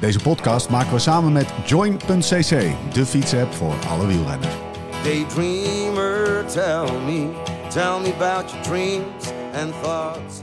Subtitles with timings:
[0.00, 4.54] Deze podcast maken we samen met Join.cc, de fietsapp voor alle wielrenners.
[5.02, 7.28] Daydreamer, tell me,
[7.68, 9.32] tell me about your dreams
[9.62, 10.40] and thoughts.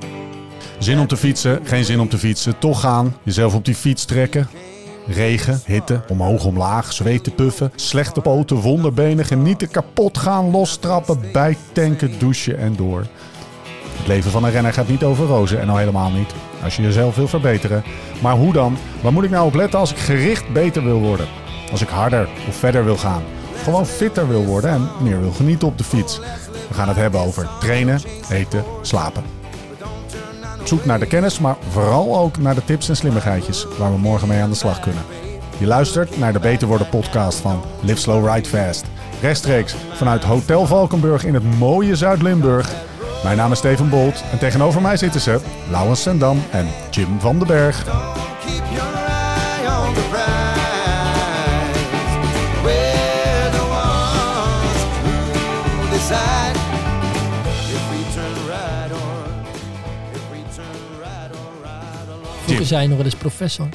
[0.80, 4.06] Zin om te fietsen, geen zin om te fietsen, toch gaan, jezelf op die fiets
[4.06, 4.48] trekken.
[5.08, 12.58] Regen, hitte, omhoog, omlaag, zweten, puffen, slechte poten, wonderbenen, genieten, kapot gaan, lostrappen, bijtanken, douchen
[12.58, 13.06] en door.
[13.98, 16.34] Het leven van een renner gaat niet over rozen en al helemaal niet
[16.64, 17.84] als je jezelf wil verbeteren.
[18.22, 18.78] Maar hoe dan?
[19.02, 21.28] Waar moet ik nou op letten als ik gericht beter wil worden?
[21.72, 23.24] Als ik harder of verder wil gaan?
[23.64, 26.20] Gewoon fitter wil worden en meer wil genieten op de fiets.
[26.68, 28.00] We gaan het hebben over trainen,
[28.30, 29.24] eten, slapen.
[30.64, 34.28] Zoek naar de kennis, maar vooral ook naar de tips en slimmigheidjes waar we morgen
[34.28, 35.04] mee aan de slag kunnen.
[35.58, 38.86] Je luistert naar de Beter Worden podcast van Live Slow Ride Fast.
[39.22, 42.74] Rechtstreeks vanuit Hotel Valkenburg in het mooie Zuid-Limburg.
[43.26, 47.38] Mijn naam is Steven Bolt en tegenover mij zitten ze Laurens Sendam en Jim van
[47.38, 47.84] den Berg.
[62.44, 63.68] Vroeger zei je nog wel eens professor.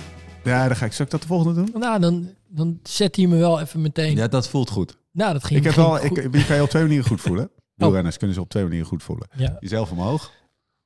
[0.44, 0.92] Ja, dan ga ik.
[0.92, 1.80] Zal ik dat de volgende doen?
[1.80, 4.16] Nou, dan, dan zet hij me wel even meteen.
[4.16, 4.96] Ja, dat voelt goed.
[5.12, 6.16] Nou, dat ging Ik heb ging wel, goed.
[6.16, 7.50] ik, je kan je op twee manieren goed voelen.
[7.80, 9.28] Wielrenners kunnen ze op twee manieren goed voelen.
[9.36, 9.56] ja.
[9.60, 10.30] Jezelf omhoog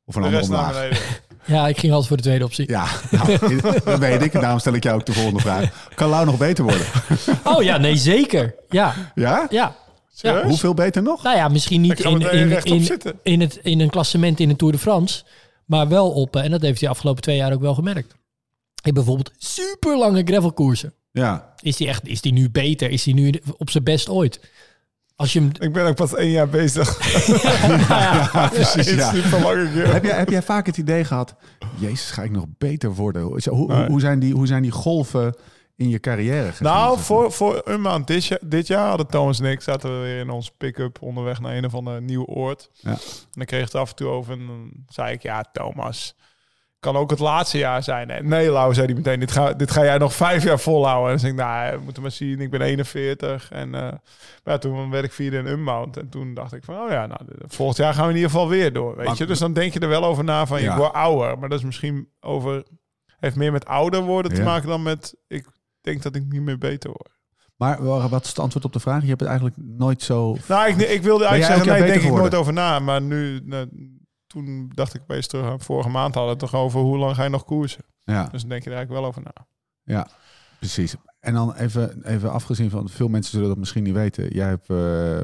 [0.05, 0.89] of een De ander omlaag.
[1.47, 2.69] ja, ik ging altijd voor de tweede optie.
[2.71, 3.39] Ja, nou,
[3.85, 4.35] dat weet ik.
[4.35, 5.89] En daarom stel ik jou ook de volgende vraag.
[5.95, 6.87] Kan Lau nog beter worden?
[7.55, 8.55] Oh ja, nee, zeker.
[8.69, 9.47] Ja, Ja?
[9.51, 9.77] ja.
[10.17, 10.45] Serieus?
[10.47, 11.23] Hoeveel beter nog?
[11.23, 12.89] Nou ja, misschien niet in, in, in,
[13.23, 15.25] in, het, in een klassement in de Tour de France.
[15.65, 18.13] Maar wel op, eh, en dat heeft hij de afgelopen twee jaar ook wel gemerkt.
[18.75, 20.95] Ik heb bijvoorbeeld super lange gravelkoersen.
[21.13, 21.55] Ja.
[21.63, 22.91] Is die, echt, is die nu beter?
[22.91, 24.41] Is die nu op zijn best ooit?
[25.17, 25.51] Als je hem...
[25.59, 26.89] Ik ben ook pas één jaar bezig.
[27.89, 28.75] Ja, precies.
[28.75, 29.13] Het is Ja.
[29.13, 29.73] super lang.
[29.75, 31.35] Heb, jij, heb jij vaak het idee gehad,
[31.77, 33.23] Jezus, ga ik nog beter worden?
[33.23, 33.87] Hoe, hoe, Nee.
[33.89, 35.37] hoe, zijn, die, hoe zijn die golven
[35.77, 36.73] in je carrière gegaan?
[36.73, 40.05] Nou, voor, voor een maand dit jaar, dit jaar hadden Thomas en ik zaten we
[40.07, 42.71] weer in ons pick-up onderweg naar een of ander nieuw oord.
[42.75, 42.91] Ja.
[42.91, 42.99] En
[43.31, 46.17] dan kreeg het af en toe over en dan zei ik, ja Thomas,
[46.85, 48.11] kan ook het laatste jaar zijn.
[48.11, 51.05] En nee, Lau, zei hij meteen, dit ga, dit ga jij nog vijf jaar volhouden.
[51.05, 53.51] En dan zei ik, nou, we moeten maar zien, ik ben 41.
[53.51, 54.01] En eh, maar
[54.55, 55.97] ja, toen werd ik vierde in Unbound.
[55.97, 58.49] En toen dacht ik van, oh ja, nou, volgend jaar gaan we in ieder geval
[58.49, 59.27] weer door, weet Maar- je.
[59.27, 60.71] Dus dan denk je er wel over na van, Ja.
[60.73, 61.39] ik word ouder.
[61.39, 62.63] Maar dat is misschien over,
[63.19, 65.47] heeft meer met ouder worden te maken dan met, ik
[65.81, 67.13] denk dat ik niet meer beter word.
[67.57, 69.03] Maar wa- wat is het antwoord op de vraag?
[69.03, 70.37] Je hebt het eigenlijk nooit zo...
[70.49, 72.79] Nou, ik, ik wilde eigenlijk zeggen, nee, denk ik nooit over na.
[72.79, 73.69] Maar nu, nou,
[74.35, 77.15] toen dacht ik opeens terug aan vorige maand hadden we het toch over hoe lang
[77.17, 77.85] ga je nog koersen.
[78.05, 79.47] Ja, Dus dan denk je er eigenlijk wel over na.
[79.95, 80.09] ja,
[80.59, 80.95] precies.
[81.21, 84.29] En dan even, even afgezien van, veel mensen zullen dat misschien niet weten.
[84.35, 84.77] Jij hebt, eh,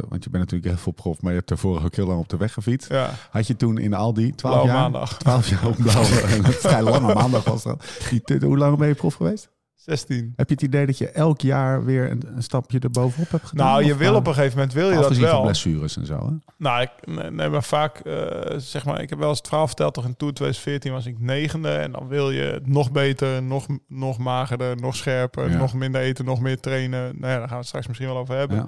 [0.09, 2.37] want je bent natuurlijk echt prof, maar je hebt daarvoor ook heel lang op de
[2.37, 2.89] weg gefietst.
[2.89, 4.81] Ja, Had je toen in Aldi 12 blauwe jaar?
[4.91, 5.19] maandag.
[5.19, 7.85] 12 jaar op blauwe, een vrij lange maandag was dat.
[8.25, 9.51] Die- Hoe lang ben je prof geweest?
[9.91, 10.33] 16.
[10.37, 13.67] Heb je het idee dat je elk jaar weer een, een stapje erbovenop hebt gedaan?
[13.67, 15.43] Nou, je wil eh, op een gegeven moment wil je dat Afgezien van wel.
[15.43, 16.27] blessures en zo.
[16.27, 16.33] Hè?
[16.57, 16.91] Nou, ik
[17.31, 20.17] nee, maar vaak, eh, zeg maar, ik heb wel eens het verhaal verteld, toch in
[20.17, 21.71] Tour 2014 was ik negende.
[21.71, 25.57] En dan wil je het nog beter, nog, nog magerder, nog scherper, Ja.
[25.57, 27.01] nog minder eten, nog meer trainen.
[27.19, 28.57] Nou ja, daar gaan we het straks misschien wel over hebben.
[28.57, 28.67] Ja.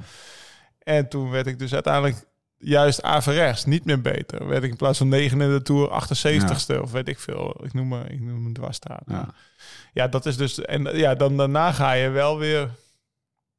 [0.82, 2.16] En toen werd ik dus uiteindelijk
[2.64, 4.46] juist averechts, niet meer beter.
[4.46, 7.64] Werd ik in plaats van 9 in de Tour 78ste of weet ik veel.
[7.64, 9.02] Ik noem me, ik noem me dwarsstraat.
[9.06, 9.28] Ja.
[9.92, 10.60] Ja, dat is dus...
[10.60, 12.70] En ja, dan daarna ga je wel weer...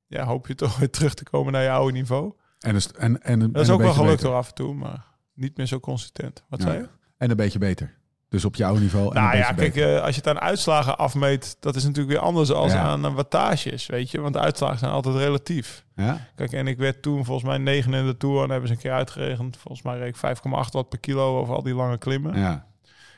[0.07, 2.33] Ja, hoop je toch weer terug te komen naar je oude niveau.
[2.59, 5.57] En, dus, en, en, Dat is ook wel gelukt hoor af en toe, maar niet
[5.57, 6.43] meer zo consistent.
[6.49, 6.65] Wat Ja.
[6.65, 6.87] zei je?
[7.17, 7.93] En een beetje beter.
[8.33, 9.15] Dus op jouw niveau.
[9.15, 12.19] En Nou ja, kijk, eh, als je het aan uitslagen afmeet, dat is natuurlijk weer
[12.25, 12.79] anders als Ja.
[12.81, 14.21] aan eh, wattages, weet je.
[14.21, 15.85] Want uitslagen zijn altijd relatief.
[15.95, 16.27] ja?
[16.35, 18.79] Kijk, en ik werd toen volgens mij 9 in de Tour en hebben ze een
[18.81, 19.57] keer uitgeregend.
[19.57, 22.39] Volgens mij reed ik 5,8 watt per kilo over al die lange klimmen.
[22.39, 22.65] Ja,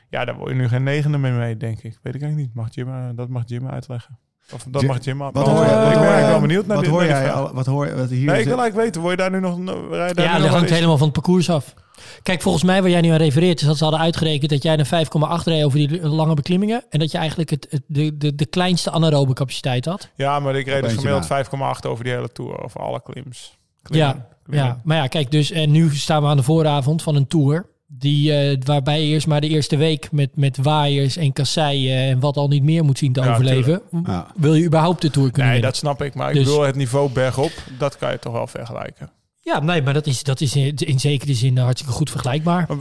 [0.08, 0.24] ja.
[0.24, 1.98] daar word je nu geen negende meer mee, denk ik.
[2.02, 2.54] Weet ik eigenlijk niet.
[2.54, 4.18] Mag Jim, eh, dat mag Jim uitleggen.
[4.54, 5.32] Of dat mag Jim aan.
[5.32, 5.70] Wat Oh, hoor je?
[5.70, 7.32] ik wat ben je- wel benieuwd naar Wat dit- hoor jij?
[7.32, 9.56] Al, wat hoor wat hier Nee, ik wil eigenlijk weten, word je daar nu nog...
[9.90, 10.70] rij je daar Ja, nu dat nog hangt eens?
[10.70, 11.74] helemaal van het parcours af.
[12.22, 13.60] Kijk, volgens mij waar jij nu aan refereert...
[13.60, 16.84] is dat ze hadden uitgerekend dat jij een 5,8 reed over die lange beklimmingen...
[16.90, 20.08] en dat je eigenlijk het, het- de, de, de kleinste anaerobe capaciteit had.
[20.14, 21.44] Ja, maar ik reed dus gemiddeld na.
[21.44, 22.62] 5,8 over die hele Tour.
[22.64, 23.58] Over alle klims.
[23.82, 24.08] Klimmen.
[24.08, 24.66] Ja, Klimmen.
[24.68, 27.66] Ja, maar ja, kijk, dus en nu staan we aan de vooravond van een tour.
[27.88, 32.20] Die, eh, waarbij je eerst maar de eerste week met, met waaiers en kasseien en
[32.20, 33.82] wat al niet meer moet zien te Ja, overleven.
[34.04, 34.26] Ja.
[34.36, 35.70] Wil je überhaupt de tour kunnen Nee, winnen?
[35.70, 36.14] dat snap ik.
[36.14, 39.10] Maar ik Dus- bedoel, het niveau bergop, dat kan je toch wel vergelijken.
[39.40, 42.68] Ja, nee, maar dat is, dat is in, in zekere zin hartstikke goed vergelijkbaar.
[42.70, 42.76] Eh,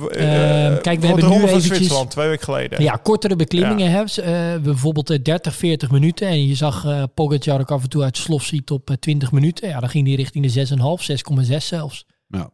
[0.65, 2.83] Ehm, eh, kijk, we hebben de nu van eventjes- Zwitserland, twee weken geleden.
[2.83, 4.21] Ja, kortere beklimmingen hebben ze.
[4.21, 6.27] Eh, bijvoorbeeld eh, 30, 40 minuten.
[6.27, 9.31] En je zag eh Pogacar ook af en toe uit slof ziet op eh, 20
[9.31, 9.67] minuten.
[9.69, 12.05] Ja, dan ging die richting de 6,5, 6,6 zelfs.
[12.27, 12.49] Ja.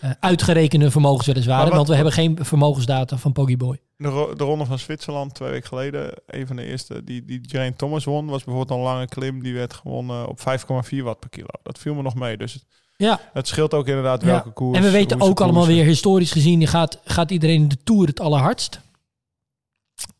[0.00, 3.80] Eh, uitgerekende vermogens weliswaar, wat- want we hebben geen vermogensdata van Poggyboy.
[3.96, 7.40] De, ro- de ronde van Zwitserland twee weken geleden, een van de eerste die, die
[7.42, 9.42] Geraint Thomas won, was bijvoorbeeld een lange klim.
[9.42, 11.46] Die werd gewonnen op 5,4 watt per kilo.
[11.62, 12.36] Dat viel me nog mee.
[12.36, 12.64] Dus het,
[12.96, 14.26] Ja, het scheelt ook inderdaad Ja.
[14.26, 14.76] welke koers.
[14.78, 15.78] en we weten ook allemaal koersen.
[15.80, 18.80] weer historisch gezien gaat, gaat iedereen in de Tour het allerhardst.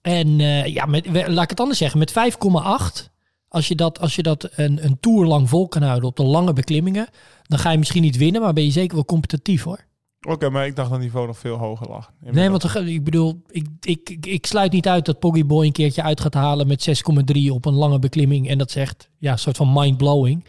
[0.03, 3.11] En eh, ja, met, laat ik het anders zeggen, met 5,8,
[3.49, 6.23] als je dat, als je dat een, een Tour lang vol kan houden op de
[6.25, 7.09] lange beklimmingen,
[7.47, 9.85] dan ga je misschien niet winnen, maar ben je zeker wel competitief hoor.
[10.29, 12.13] Oké, maar ik dacht dat het niveau nog veel hoger lag.
[12.21, 16.03] Nee, want ik bedoel, ik, ik, ik, ik sluit niet uit dat Poggyboy een keertje
[16.03, 17.03] uit gaat halen met
[17.37, 18.49] 6,3 op een lange beklimming.
[18.49, 20.45] En dat zegt, ja, een soort van mind-blowing.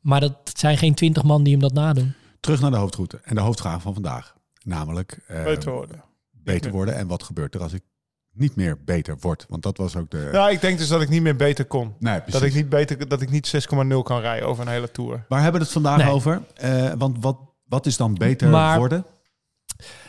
[0.00, 2.12] Maar dat zijn geen 20 man die hem dat nadoen.
[2.40, 4.34] Terug naar de hoofdroute en de hoofdvraag van vandaag.
[4.62, 6.04] Namelijk eh, Beter worden.
[6.30, 6.94] beter worden.
[6.96, 7.82] En wat gebeurt er als ik
[8.32, 9.46] niet meer beter word?
[9.48, 10.28] Want dat was ook de...
[10.32, 11.94] Ja, ik denk dus dat ik niet meer beter kon.
[11.98, 12.32] nee, precies.
[12.32, 13.52] Dat ik niet beter, dat ik niet
[13.92, 15.24] 6,0 kan rijden over een hele tour.
[15.28, 16.08] Waar hebben we het vandaag Nee.
[16.12, 16.42] over?
[16.54, 17.36] Eh, want wat,
[17.68, 19.04] wat is dan beter Maar- worden?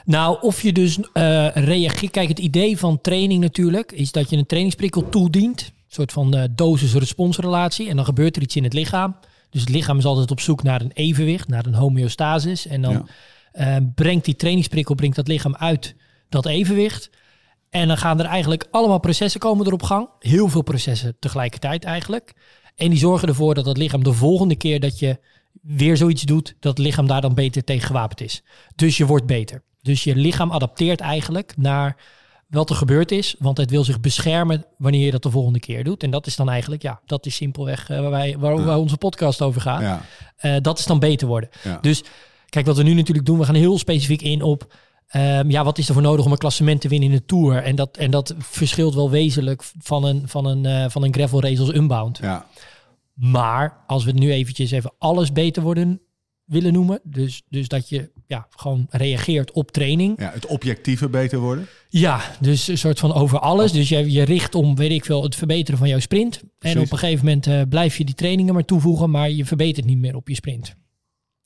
[0.05, 2.11] Nou, of je dus eh reageert.
[2.11, 5.61] Kijk, het idee van training natuurlijk is dat je een trainingsprikkel toedient.
[5.61, 7.89] Een soort van eh dosis-responsrelatie.
[7.89, 9.15] En dan gebeurt er iets in het lichaam.
[9.49, 12.67] Dus het lichaam is altijd op zoek naar een evenwicht, naar een homeostasis.
[12.67, 13.75] En dan Ja.
[13.77, 15.95] eh, brengt die trainingsprikkel brengt dat lichaam uit
[16.29, 17.09] dat evenwicht.
[17.71, 20.09] En dan gaan er eigenlijk allemaal processen komen er op gang.
[20.19, 22.33] Heel veel processen tegelijkertijd eigenlijk.
[22.75, 25.19] En die zorgen ervoor dat het lichaam de volgende keer dat je
[25.61, 28.43] weer zoiets doet, dat het lichaam daar dan beter tegen gewapend is.
[28.75, 29.61] Dus je wordt beter.
[29.81, 31.97] Dus je lichaam adapteert eigenlijk naar
[32.47, 35.83] wat er gebeurd is, want het wil zich beschermen wanneer je dat de volgende keer
[35.83, 36.03] doet.
[36.03, 38.63] En dat is dan eigenlijk, ja, dat is simpelweg eh, waar, wij, waar, Ja.
[38.63, 39.81] waar onze podcast over gaat.
[39.81, 40.01] Ja,
[40.37, 41.49] Eh, dat is dan beter worden.
[41.63, 41.77] ja.
[41.81, 42.03] Dus
[42.49, 44.73] kijk, wat we nu natuurlijk doen, we gaan heel specifiek in op.
[45.11, 47.63] ehm, ja, wat is er voor nodig om een klassement te winnen in de Tour?
[47.63, 51.41] En dat, en dat verschilt wel wezenlijk van een, van een, eh, van een gravel
[51.41, 52.17] race als Unbound.
[52.17, 52.45] ja.
[53.13, 56.01] Maar als we het nu eventjes even alles beter worden
[56.51, 56.99] willen noemen.
[57.03, 60.19] Dus, dus dat je ja, gewoon reageert op training.
[60.19, 61.67] ja, het objectieve beter worden.
[61.89, 63.71] Ja, dus een soort van over alles.
[63.71, 66.41] Dus je, je richt om, weet ik veel, het verbeteren van jouw sprint.
[66.59, 69.85] En op een gegeven moment eh, blijf je die trainingen maar toevoegen, maar je verbetert
[69.85, 70.75] niet meer op je sprint.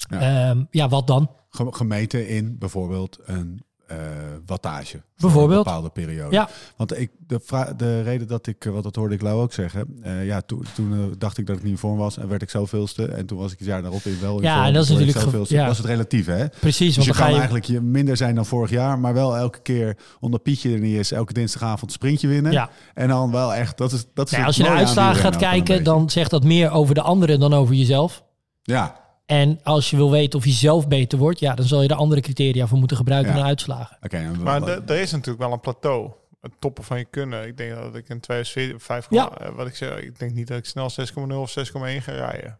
[0.10, 0.22] Ja.
[0.22, 1.30] Ja, ja wat dan?
[1.50, 3.98] Ge- Gemeten in bijvoorbeeld een eh,
[4.46, 4.92] wattage.
[4.98, 5.57] voor Bijvoorbeeld.
[5.57, 6.36] Een bepaalde periode.
[6.36, 6.50] Ja.
[6.78, 9.88] Want ik, de, de reden dat ik, eh, wat dat hoorde ik Lau ook zeggen.
[10.02, 12.50] eh, ja, toen, toen dacht ik dat ik niet in vorm was en werd ik
[12.50, 13.06] zoveelste.
[13.06, 14.66] En toen was ik het jaar daarop in wel in Ja, vorm.
[14.68, 15.56] en dat is natuurlijk zoveelste.
[15.56, 15.68] ja.
[15.68, 16.48] was het relatief, hè?
[16.48, 17.36] Precies, Dus want je kan je...
[17.36, 20.98] eigenlijk je minder zijn dan vorig jaar, maar wel elke keer omdat Pietje er niet
[20.98, 22.51] is, elke dinsdagavond sprintje winnen.
[22.51, 22.69] Ja.
[22.94, 25.36] En dan wel echt, dat is dat is Ja, het als je naar uitslagen gaat
[25.38, 28.24] kijken, dan zegt dat meer over de anderen dan over jezelf.
[28.63, 31.88] Ja, En als je wil weten of je zelf beter wordt, ja, dan zal je
[31.88, 33.38] er andere criteria voor moeten gebruiken Ja.
[33.38, 33.98] dan uitslagen.
[34.01, 34.18] oké.
[34.18, 36.10] en Maar er is natuurlijk wel een plateau.
[36.42, 37.48] Het toppen van je kunnen.
[37.48, 39.30] Ik denk dat ik in 2005, Ja.
[39.38, 42.57] eh, wat ik zeg, ik denk niet dat ik snel 6,0 of 6,1 ga rijden.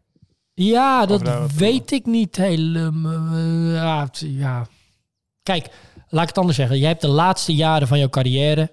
[0.53, 3.38] Ja, dat weet ik niet helemaal.
[3.73, 4.67] Ja, het- ja.
[5.44, 5.67] Kijk,
[6.09, 6.77] laat ik het anders zeggen.
[6.79, 8.71] Jij hebt de laatste jaren van jouw carrière...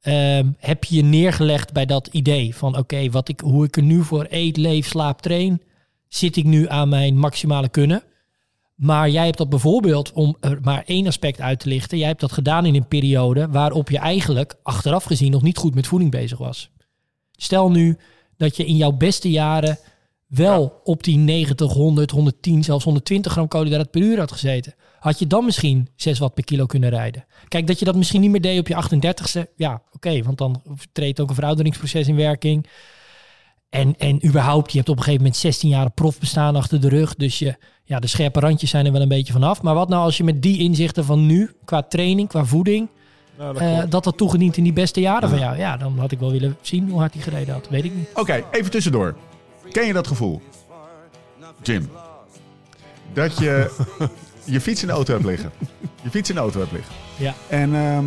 [0.00, 2.76] ehm, heb je je neergelegd bij dat idee van...
[2.78, 5.62] oké, wat ik, hoe ik er nu voor eet, leef, slaap, train...
[6.08, 8.02] zit ik nu aan mijn maximale kunnen.
[8.74, 11.98] Maar jij hebt dat bijvoorbeeld, om er maar één aspect uit te lichten...
[11.98, 14.54] jij hebt dat gedaan in een periode waarop je eigenlijk...
[14.62, 16.70] achteraf gezien nog niet goed met voeding bezig was.
[17.32, 17.98] Stel nu
[18.36, 19.78] dat je in jouw beste jaren
[20.26, 24.74] wel op die 90, 100, 110, zelfs 120 gram koolhydraten per uur had gezeten.
[24.98, 27.24] Had je dan misschien 6 watt per kilo kunnen rijden?
[27.48, 29.54] Kijk, dat je dat misschien niet meer deed op je 38ste.
[29.56, 30.62] Ja, oké, want dan
[30.92, 32.66] treedt ook een verouderingsproces in werking.
[33.70, 37.14] En, en überhaupt, je hebt op een gegeven moment 16 jaar profbestaan achter de rug.
[37.14, 39.62] Dus je, ja, de scherpe randjes zijn er wel een beetje vanaf.
[39.62, 42.88] Maar wat nou als je met die inzichten van nu, qua training, qua voeding,
[43.38, 45.56] Nou, dat eh, dat dat toegediend in die beste jaren van jou?
[45.56, 47.68] Ja, dan had ik wel willen zien hoe hard hij gereden had.
[47.68, 48.08] Weet ik niet.
[48.14, 49.16] Oké, even tussendoor.
[49.70, 50.42] Ken je dat gevoel,
[51.62, 51.90] Jim?
[53.12, 53.70] Dat je
[54.44, 55.50] je fiets in de auto hebt liggen.
[56.02, 56.94] Je fiets in de auto hebt liggen.
[57.16, 57.34] Ja.
[57.48, 58.06] En ehm,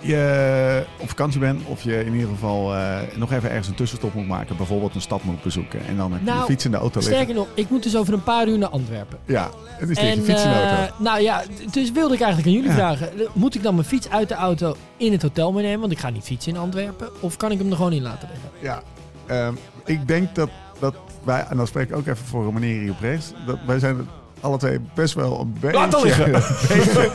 [0.00, 4.14] je op vakantie bent of je in ieder geval eh, nog even ergens een tussenstop
[4.14, 4.56] moet maken.
[4.56, 5.80] Bijvoorbeeld een stad moet bezoeken.
[5.86, 7.14] En dan heb je Nou, fiets in de auto liggen.
[7.14, 9.18] Sterker nog, ik moet dus over een paar uur naar Antwerpen.
[9.24, 9.44] Ja,
[9.78, 10.94] en dus ligt je En, fiets in de eh, auto.
[11.02, 12.76] nou ja, dus wilde ik eigenlijk aan jullie Ja.
[12.76, 13.08] vragen.
[13.32, 15.80] Moet ik dan mijn fiets uit de auto in het hotel meenemen?
[15.80, 17.08] Want ik ga niet fietsen in Antwerpen.
[17.20, 18.50] Of kan ik hem er gewoon in laten liggen?
[18.60, 18.82] Ja,
[19.26, 22.80] ehm, ik denk dat, dat wij, en dan spreek ik ook even voor een meneer
[22.80, 24.08] hier op rechts, dat wij zijn
[24.40, 25.78] alle twee best wel een beetje...
[25.78, 26.34] Laat liggen.
[26.34, 27.08] Een beetje,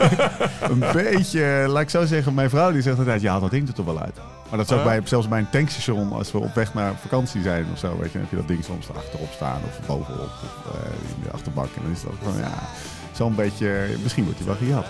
[0.60, 3.74] een beetje, laat ik zo zeggen, mijn vrouw die zegt altijd, ja, dat ding er
[3.74, 4.16] toch wel uit.
[4.48, 4.84] Maar dat is ook Ja.
[4.84, 8.06] bij, zelfs bij een tankstation, als we op weg naar vakantie zijn of zo, weet
[8.06, 11.30] je, dan heb je dat ding soms achterop staan of bovenop of eh, in de
[11.32, 11.66] achterbak.
[11.76, 12.52] En dan is ook van, ja,
[13.12, 14.86] zo'n beetje, misschien wordt hij wel gejat.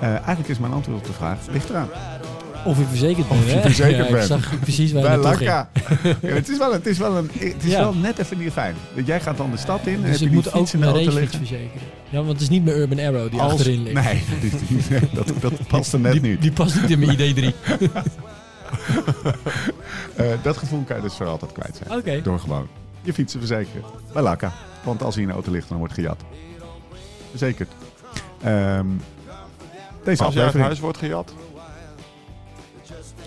[0.00, 1.88] Eh, eigenlijk is mijn antwoord op de vraag, ligt eraan.
[2.64, 3.40] Of je verzekerd bent.
[3.40, 3.60] Of je hè?
[3.60, 4.26] verzekerd ja, Ik bent.
[4.26, 5.16] zag precies waar je Bij.
[5.18, 5.68] Lakka.
[6.22, 7.80] Ja, het is wel, het is wel, een, het is Ja.
[7.80, 8.74] wel net even niet fijn.
[9.04, 10.80] Jij gaat dan de stad in en Dus heb je ik moet ook fiets in
[10.80, 11.58] de mijn auto racefiets liggen.
[11.58, 11.88] verzekeren.
[12.08, 14.02] Ja, want het is niet meer Urban Arrow die Als- achterin ligt.
[14.04, 14.50] Nee, die-
[14.88, 16.42] die- dat, dat past er net die, niet.
[16.42, 17.54] die past niet in mijn ID3.
[20.16, 22.22] Eh, dat gevoel kan je dus voor altijd kwijt zijn.
[22.22, 22.68] Door gewoon
[23.02, 23.82] je fiets te verzekeren.
[24.12, 24.52] Bij Lakka.
[24.84, 26.20] Want als hij in de auto ligt, dan wordt gejat.
[27.30, 27.70] Verzekerd.
[28.42, 28.86] Ehm,
[30.04, 31.32] deze Als jij uit huis wordt gejat.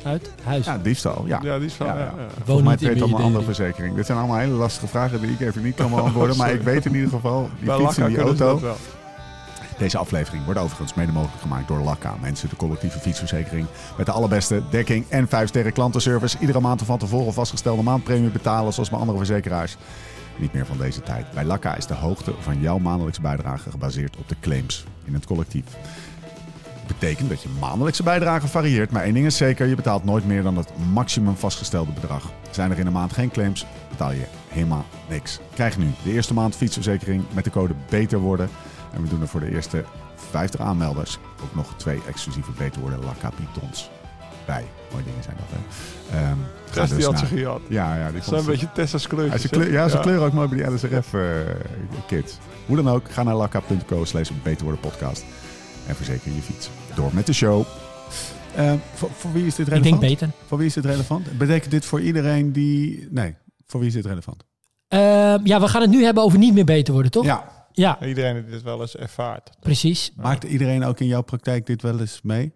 [0.07, 0.65] Uit huis.
[0.65, 1.23] Ja, diefstal.
[1.25, 1.39] Ja.
[1.43, 1.87] Ja, die is van...
[1.87, 2.05] Ja, Ja, ja.
[2.05, 2.11] ja.
[2.17, 3.55] Woon Volgens mij treedt allemaal mijn andere ID3.
[3.55, 3.95] verzekering.
[3.95, 6.37] Dit zijn allemaal hele lastige vragen die ik even niet kan beantwoorden.
[6.37, 8.75] maar ik weet in ieder geval, die Bij fiets in Lakka die auto.
[9.77, 12.15] Deze aflevering wordt overigens mede mogelijk gemaakt door Lakka.
[12.21, 13.65] Mensen, de collectieve fietsverzekering.
[13.97, 16.37] Met de allerbeste dekking en 5 sterren klantenservice.
[16.39, 19.77] Iedere maand van tevoren vastgestelde maandpremie betalen, zoals bij andere verzekeraars.
[20.37, 21.31] Niet meer van deze tijd.
[21.33, 25.25] Bij Lakka is de hoogte van jouw maandelijkse bijdrage gebaseerd op de claims in het
[25.25, 25.65] collectief.
[26.87, 30.43] Betekent dat je maandelijkse bijdrage varieert, maar één ding is zeker: je betaalt nooit meer
[30.43, 32.31] dan het maximum vastgestelde bedrag.
[32.51, 35.39] Zijn er in een maand geen claims, betaal je helemaal niks.
[35.53, 38.49] Krijg nu de eerste maand fietsverzekering met de code BETER worden.
[38.93, 39.83] En we doen er voor de eerste
[40.29, 43.89] 50 aanmelders ook nog twee exclusieve Beter worden Lakka Pitons
[44.45, 44.65] bij.
[44.91, 45.57] Mooie dingen zijn dat, hè?
[46.71, 47.61] Ga Rest die had ze gejat.
[47.69, 50.47] Ja, ja, die zijn een beetje Tessa's ja, ze kleur, ja, ze kleuren ook mooi
[50.47, 52.37] bij die LSRF-kids.
[52.65, 55.23] Hoe dan ook, ga naar lakka.co slash beter worden podcast.
[55.87, 56.69] En verzeker je fiets.
[56.95, 57.63] Door met de show.
[58.55, 60.01] Eh, voor, voor wie is dit Ik relevant?
[60.01, 60.29] denk beter.
[60.45, 61.37] Voor wie is dit relevant?
[61.37, 63.07] Betekent dit voor iedereen die...
[63.11, 63.35] Nee,
[63.67, 64.43] voor wie is dit relevant?
[64.87, 67.25] Ehm, ja, we gaan het nu hebben over niet meer beter worden, toch?
[67.25, 67.55] Ja.
[67.71, 69.49] Ja, Iedereen die dit wel eens ervaart.
[69.59, 70.11] precies.
[70.15, 72.53] Maakt iedereen ook in jouw praktijk dit wel eens mee?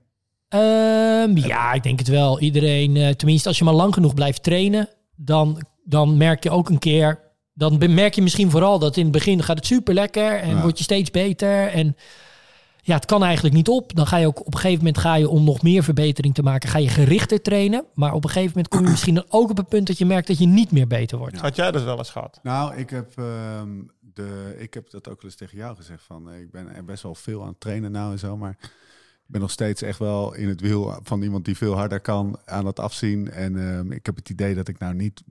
[0.47, 2.39] Ehm, ja, ik denk het wel.
[2.39, 6.69] Iedereen, eh, tenminste als je maar lang genoeg blijft trainen, dan, dan merk je ook
[6.69, 7.19] een keer...
[7.53, 10.61] Dan merk je misschien vooral dat in het begin gaat het super lekker en Ja.
[10.61, 11.67] word je steeds beter.
[11.67, 11.95] En
[12.81, 13.95] ja, het kan eigenlijk niet op.
[13.95, 16.43] Dan ga je ook op een gegeven moment ga je om nog meer verbetering te
[16.43, 17.85] maken, ga je gerichter trainen.
[17.93, 20.05] Maar op een gegeven moment kom je misschien dan ook op het punt dat je
[20.05, 21.39] merkt dat je niet meer beter wordt.
[21.39, 22.39] Had jij dat wel eens gehad?
[22.43, 23.69] Nou, ik heb, ehm,
[24.00, 26.03] de, ik heb dat ook wel eens tegen jou gezegd.
[26.03, 28.38] Van, eh, ik ben er best wel veel aan het trainen nou en zo.
[28.38, 32.00] Maar ik ben nog steeds echt wel in het wiel van iemand die veel harder
[32.00, 33.31] kan aan het afzien.
[33.31, 35.23] En ehm, ik heb het idee dat ik nou niet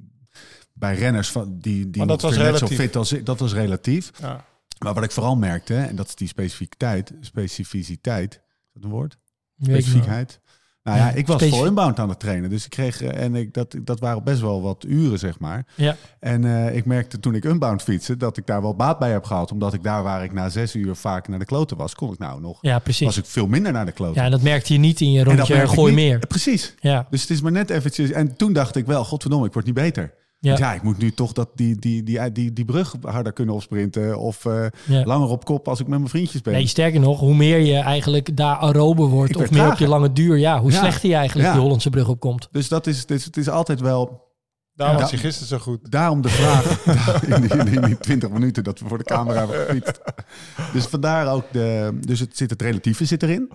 [0.73, 3.27] bij renners van die, die Maar dat was ongeveer net zo fit als ik.
[3.27, 4.11] Dat was relatief.
[4.21, 4.45] Ja.
[4.85, 8.41] Maar wat ik vooral merkte, en dat is die specificiteit, specificiteit, is
[8.73, 9.19] dat een woord?
[9.63, 10.41] Specifiekheid.
[10.83, 12.51] Nou ja, ik was specif- voor inbound aan het trainen.
[12.51, 15.67] Dus ik kreeg, eh, en ik, dat, dat waren best wel wat uren, zeg maar.
[15.75, 15.97] Ja.
[16.21, 19.25] En eh, ik merkte toen ik unbound fietste, dat ik daar wel baat bij heb
[19.25, 19.53] gehad.
[19.53, 22.19] Omdat ik daar waar ik na zes uur vaak naar de kloten was, kon ik
[22.19, 23.07] nou nog, ja, precies.
[23.07, 24.15] was ik veel minder naar de kloten.
[24.21, 26.19] Ja, en dat merkte je niet in je rondje gooi meer.
[26.19, 26.75] Precies.
[26.81, 28.11] Ja, Dus het is maar net eventjes.
[28.11, 30.15] En toen dacht ik wel, godverdomme, ik word niet beter.
[30.41, 33.33] Ja, Ja, ja ik moet nu toch dat die, die, die, die, die brug harder
[33.33, 34.19] kunnen opsprinten.
[34.19, 35.05] Of eh, ja.
[35.05, 36.53] langer op kop als ik met mijn vriendjes ben.
[36.53, 40.13] Nee, sterker nog, hoe meer je eigenlijk daar aerober wordt of meer op je lange
[40.13, 40.79] duur, ja, hoe Ja.
[40.79, 41.53] slechter je eigenlijk Ja.
[41.55, 42.49] die Hollandse brug opkomt.
[42.51, 44.29] Dus dat is, dus het is altijd wel
[44.75, 45.03] Daarom Ja.
[45.03, 45.91] was je gisteren zo goed.
[45.91, 46.65] Daarom de vraag
[47.35, 50.01] in, die, in die- in die 20 minuten dat we voor de camera hebben gefietst.
[50.73, 51.99] Dus vandaar ook de.
[52.01, 53.51] Dus het zit het relatieve zit erin.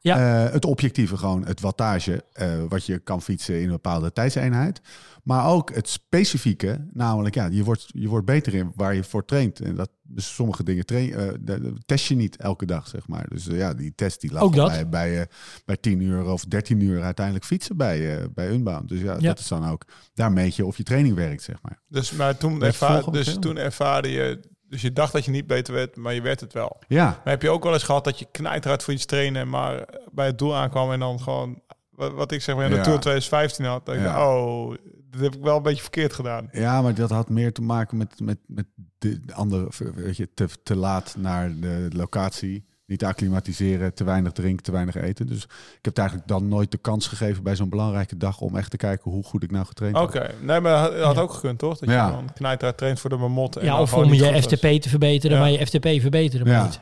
[0.00, 0.44] Ja.
[0.46, 4.80] Eh, het objectieve gewoon, het wattage, eh, wat je kan fietsen in een bepaalde tijdseenheid.
[5.22, 9.24] Maar ook het specifieke, namelijk ja, je wordt, je wordt beter in waar je voor
[9.24, 9.60] traint.
[9.60, 13.08] En dat dus sommige dingen train, eh, de- de- test je niet elke dag, zeg
[13.08, 13.26] maar.
[13.28, 14.68] Dus ja, die test die lag dat.
[14.68, 15.26] bij, bij,
[15.64, 18.88] bij 10 uur of 13 uur uiteindelijk fietsen bij, eh, bij Unbound.
[18.88, 19.18] Dus ja, Ja.
[19.18, 21.80] dat is dan ook, daar meet je of je training werkt, zeg maar.
[21.88, 24.40] Dus, maar toen, ervaar, dus toen ervaarde je...
[24.68, 26.78] Dus je dacht dat je niet beter werd, maar je werd het wel.
[26.88, 29.48] Ja, Maar heb je ook wel eens gehad dat je knijterhard voor iets trainen...
[29.48, 31.62] maar bij het doel aankwam en dan gewoon...
[31.90, 32.82] Wat, wat ik zeg maar in de Ja.
[32.82, 33.86] Tour 2015 had.
[33.86, 34.28] Dat Ja.
[34.28, 34.74] oh,
[35.10, 36.48] dat heb ik wel een beetje verkeerd gedaan.
[36.52, 38.66] Ja, maar dat had meer te maken met, met, met
[38.98, 42.66] de andere, weet je, te, te laat naar de locatie.
[42.88, 45.26] Niet acclimatiseren, te weinig drinken, te weinig eten.
[45.26, 48.56] Dus ik heb het eigenlijk dan nooit de kans gegeven bij zo'n belangrijke dag om
[48.56, 50.34] echt te kijken hoe goed ik nou getraind Oké, heb.
[50.42, 51.20] nee, maar dat had Ja.
[51.20, 51.78] ook gekund, toch?
[51.78, 52.06] Dat Ja.
[52.06, 53.56] je dan knijterhard traint voor de mamot.
[53.56, 54.44] en Ja, of om je was.
[54.44, 55.42] FTP te verbeteren, Ja.
[55.42, 56.64] maar je FTP verbeteren maar Ja.
[56.64, 56.80] niet.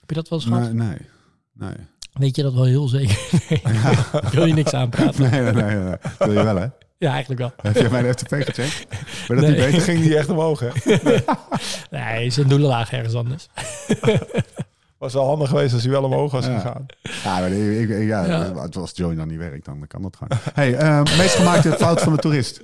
[0.00, 0.72] Heb je dat wel eens gehad?
[0.72, 0.96] Nee, nee,
[1.52, 1.74] nee.
[2.12, 3.18] Weet je dat wel heel zeker?
[3.64, 4.30] Nee.
[4.30, 5.30] Wil je niks aanpraten?
[5.30, 5.96] Nee, nee, nee, nee.
[6.18, 6.66] Dat wil je wel, hè?
[6.98, 7.52] Ja, eigenlijk wel.
[7.62, 8.86] Heb jij mijn FTP gecheckt?
[9.28, 9.54] Maar dat Nee.
[9.54, 10.68] die beter ging niet echt omhoog, hè?
[11.98, 13.48] Nee, zijn doelen lagen ergens anders.
[15.02, 16.86] Was wel handig geweest als hij wel omhoog was gegaan.
[17.24, 18.52] Ja, maar ik, ja, Ja.
[18.80, 20.38] als Join dan niet werkt, dan kan dat gewoon.
[20.54, 22.60] Hey, eh, meest gemaakte fout van de toerist.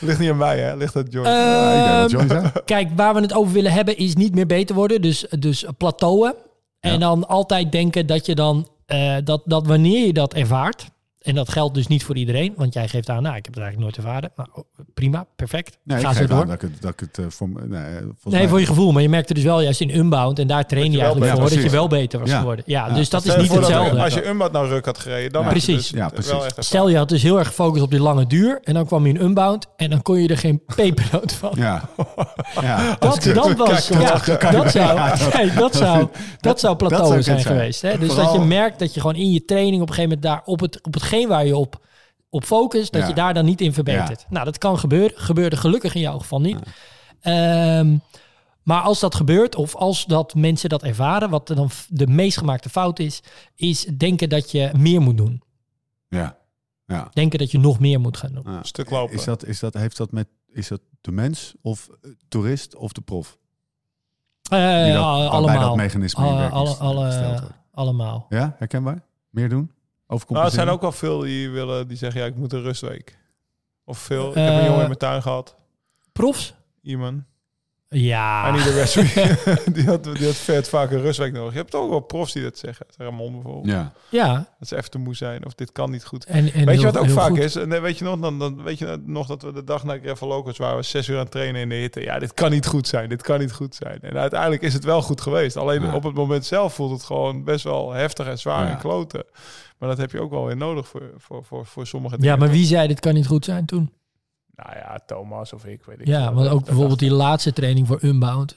[0.00, 0.76] Ligt niet aan mij, hè?
[0.76, 1.24] Ligt aan Joy.
[1.26, 2.52] Ja, ik denk dat Join zei.
[2.64, 5.02] Kijk, waar we het over willen hebben is niet meer beter worden.
[5.02, 6.34] Dus, dus plateauen.
[6.80, 6.98] En Ja.
[6.98, 10.86] dan altijd denken dat je dan, eh, dat, dat wanneer je dat ervaart,
[11.26, 13.62] En dat geldt dus niet voor iedereen, want jij geeft aan, nou, ik heb het
[13.62, 14.30] eigenlijk nooit ervaren.
[14.36, 14.48] Nou,
[14.94, 15.78] prima, perfect.
[15.84, 16.40] Nee, Ga zo geef door.
[16.40, 18.66] aan dat ik het, dat ik het eh, voor, nee, volgens Nee, mij- voor je
[18.66, 18.92] gevoel.
[18.92, 20.38] Maar je merkte dus wel juist in Unbound.
[20.38, 21.42] En daar train je, eigenlijk voor.
[21.48, 22.38] Ja, dat je wel beter was Ja.
[22.38, 22.64] geworden.
[22.66, 22.94] Ja, Ja.
[22.94, 24.02] dus dat is Stel niet hetzelfde.
[24.02, 25.48] Als je Unbound nou ruk had gereden, dan Ja.
[25.48, 25.88] had je Precies.
[25.90, 26.32] dus Ja, wel precies.
[26.56, 26.64] echt.
[26.64, 28.60] Stel je had dus heel erg gefocust op die lange duur.
[28.64, 29.66] En dan kwam je in Unbound.
[29.76, 31.52] En dan kon je er geen pepernoot van.
[31.56, 31.82] Ja.
[32.60, 32.96] ja.
[32.98, 36.08] Dat, dat was, dat zou, dat zou,
[36.40, 37.82] dat zou plateau zijn geweest.
[37.82, 37.98] Hè?
[37.98, 40.42] Dus dat je merkt dat je gewoon in je training op een gegeven moment daar
[40.44, 41.86] op, het, op hetgeen waar je op,
[42.30, 43.08] op focust, dat Ja.
[43.08, 44.26] je daar dan niet in verbetert.
[44.28, 45.18] Nou, dat kan gebeuren.
[45.18, 46.58] Gebeurde gelukkig in jouw geval niet.
[47.20, 47.96] Ehm,
[48.62, 52.68] maar als dat gebeurt, of als dat mensen dat ervaren, wat dan de meest gemaakte
[52.68, 53.20] fout is,
[53.54, 55.42] is denken dat je meer moet doen.
[56.08, 56.36] Ja.
[56.86, 57.08] Ja.
[57.12, 58.42] Denken dat je nog meer moet gaan doen.
[58.46, 58.62] Ja.
[58.62, 59.14] stuk lopen.
[59.16, 62.92] Is dat, is dat, heeft dat met, is dat de mens of eh, toerist of
[62.92, 63.38] de prof?
[64.50, 65.60] Eh, dat- allemaal.
[65.60, 67.42] dat mechanisme Alle- alle-
[67.72, 68.26] allemaal.
[68.28, 69.02] Ja, herkenbaar?
[69.30, 69.70] Meer doen?
[70.28, 73.18] Nou, er zijn ook wel veel die willen, die zeggen, ja, ik moet een rustweek.
[73.84, 74.28] Of veel.
[74.28, 75.56] Ik heb een Eh, jongen in mijn tuin gehad.
[76.12, 76.54] Profs?
[76.82, 77.22] Iemand.
[77.88, 78.46] Ja.
[78.46, 81.52] En niet de die, had, die had vet vaak een rustweek nodig.
[81.52, 82.86] Je hebt ook wel profs die dat zeggen.
[82.96, 83.66] Ramon bijvoorbeeld.
[83.66, 83.92] Ja.
[84.08, 84.48] Ja.
[84.58, 85.46] Dat ze even te moe zijn.
[85.46, 86.24] Of dit kan niet goed.
[86.24, 87.38] En, en weet heel- je wat ook vaak goed.
[87.38, 87.56] is?
[87.56, 89.98] En, eh, weet je nog, dan, dan weet je nog dat we de dag na
[89.98, 92.00] Gravel Locals waren we zes uur aan het trainen in de hitte.
[92.00, 93.08] Ja, dit kan niet goed zijn.
[93.08, 93.98] Dit kan niet goed zijn.
[94.00, 95.56] En uiteindelijk is het wel goed geweest.
[95.56, 95.94] Alleen Ja.
[95.94, 98.70] op het moment zelf voelt het gewoon best wel heftig en zwaar Ja.
[98.70, 99.24] en kloten.
[99.78, 102.32] Maar dat heb je ook wel weer nodig voor, voor, voor, voor sommige dingen.
[102.32, 103.92] Ja, maar wie zei dit kan niet goed zijn toen?
[104.56, 107.98] Nou ja, Thomas of ik, weet ik Ja, want ook bijvoorbeeld die laatste training voor
[108.02, 108.56] Unbound.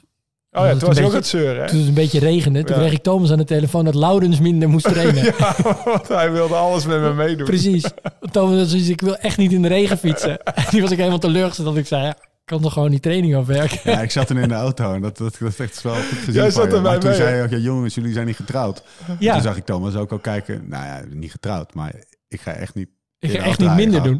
[0.51, 1.67] Oh ja, toen was ook het zeuren, hè?
[1.67, 2.81] Toen het een beetje regende, toen Ja.
[2.81, 5.23] kreeg ik Thomas aan de telefoon dat Laurens minder moest trainen.
[5.37, 7.45] Ja, want hij wilde alles met me meedoen.
[7.45, 7.83] Precies.
[8.31, 10.43] Thomas zoiets, ik wil echt niet in de regen fietsen.
[10.43, 12.99] En die was ik helemaal teleurgesteld dat ik zei, ja, ik kan toch gewoon die
[12.99, 13.91] training afwerken.
[13.91, 16.17] Ja, ik zat toen in de auto en dat, dat, dat is echt wel goed
[16.17, 18.35] gezien Jij zat erbij Maar toen mee, zei je ook, ja, jongens, jullie zijn niet
[18.35, 18.83] getrouwd.
[19.19, 21.93] Ja, Toen zag ik Thomas ook al kijken, nou ja, niet getrouwd, maar
[22.27, 22.89] ik ga echt niet...
[23.19, 24.09] ik ga echt niet minder gaan.
[24.09, 24.19] doen.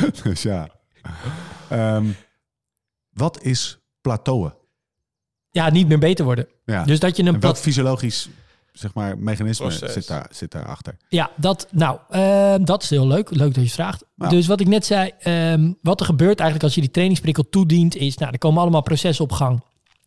[0.22, 0.68] dus ja.
[1.68, 2.06] Ehm,
[3.10, 4.54] wat is plateauen?
[5.50, 6.48] Ja, niet meer beter worden.
[6.64, 6.84] Ja.
[6.84, 7.60] Dus dat je een en welk plat...
[7.60, 8.28] fysiologisch
[8.72, 9.92] zeg maar, mechanisme Proces.
[9.92, 10.96] zit, daar, zit daarachter?
[11.08, 13.30] Ja, dat, nou, ehm, dat is heel leuk.
[13.30, 14.04] Leuk dat je het vraagt.
[14.16, 14.28] Ja.
[14.28, 17.96] Dus wat ik net zei, ehm, wat er gebeurt eigenlijk als je die trainingsprikkel toedient,
[17.96, 19.62] is, nou, er komen allemaal processen op gang.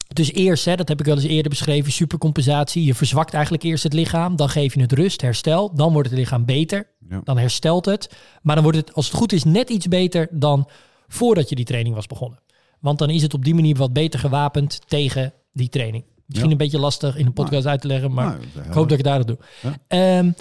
[0.07, 2.83] Dus eerst, hè, dat heb ik wel eens eerder beschreven, supercompensatie.
[2.83, 5.75] Je verzwakt eigenlijk eerst het lichaam, dan geef je het rust, herstel.
[5.75, 7.21] Dan wordt het lichaam beter, Ja.
[7.23, 8.15] dan herstelt het.
[8.41, 10.69] Maar dan wordt het, als het goed is, net iets beter dan
[11.07, 12.39] voordat je die training was begonnen.
[12.79, 16.03] Want dan is het op die manier wat beter gewapend tegen die training.
[16.25, 16.55] Misschien Ja.
[16.55, 18.99] een beetje lastig in een podcast uit te leggen, maar Nou, dat ik hoop dat
[18.99, 19.37] ik het daar doe.
[19.61, 19.77] Ja.
[19.87, 20.31] Ehm,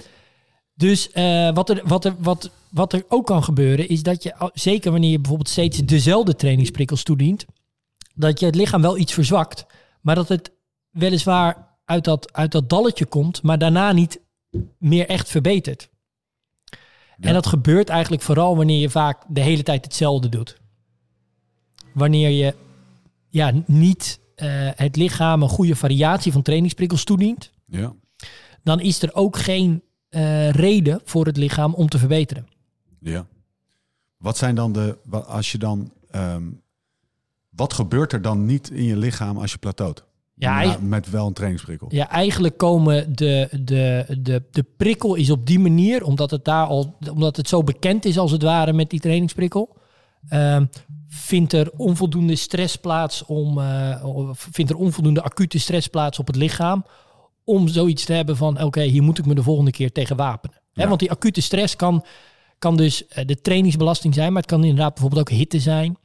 [0.75, 4.49] dus eh, wat, er, wat, er, wat, wat er ook kan gebeuren, is dat je,
[4.53, 7.45] zeker wanneer je bijvoorbeeld steeds dezelfde trainingsprikkels toedient,
[8.15, 9.65] dat je het lichaam wel iets verzwakt,
[10.01, 10.51] maar dat het
[10.89, 14.19] weliswaar uit dat, uit dat dalletje komt, maar daarna niet
[14.77, 15.89] meer echt verbetert.
[17.19, 20.57] En dat gebeurt eigenlijk vooral wanneer je vaak de hele tijd hetzelfde doet.
[21.93, 22.55] Wanneer je
[23.29, 27.93] ja, niet eh, het lichaam een goede variatie van trainingsprikkels toedient, Ja.
[28.63, 32.47] dan is er ook geen eh, reden voor het lichaam om te verbeteren.
[32.99, 33.25] Ja.
[34.17, 36.43] Wat zijn dan de, als je dan, ehm,
[37.55, 40.05] wat gebeurt er dan niet in je lichaam als je plateaut?
[40.37, 41.87] Ja, met wel een trainingsprikkel.
[41.91, 46.65] Ja, eigenlijk komen de, de, de, de prikkel is op die manier, omdat het daar
[46.65, 49.77] al, omdat het zo bekend is als het ware met die trainingsprikkel,
[50.27, 50.65] ehm,
[51.07, 56.35] vindt er onvoldoende stress plaats om, eh, vindt er onvoldoende acute stress plaats op het
[56.35, 56.85] lichaam
[57.43, 60.61] om zoiets te hebben van, oké, hier moet ik me de volgende keer tegen wapenen.
[60.73, 62.05] Want die acute stress kan,
[62.59, 65.97] kan dus eh, de trainingsbelasting zijn, maar het kan inderdaad bijvoorbeeld ook hitte zijn.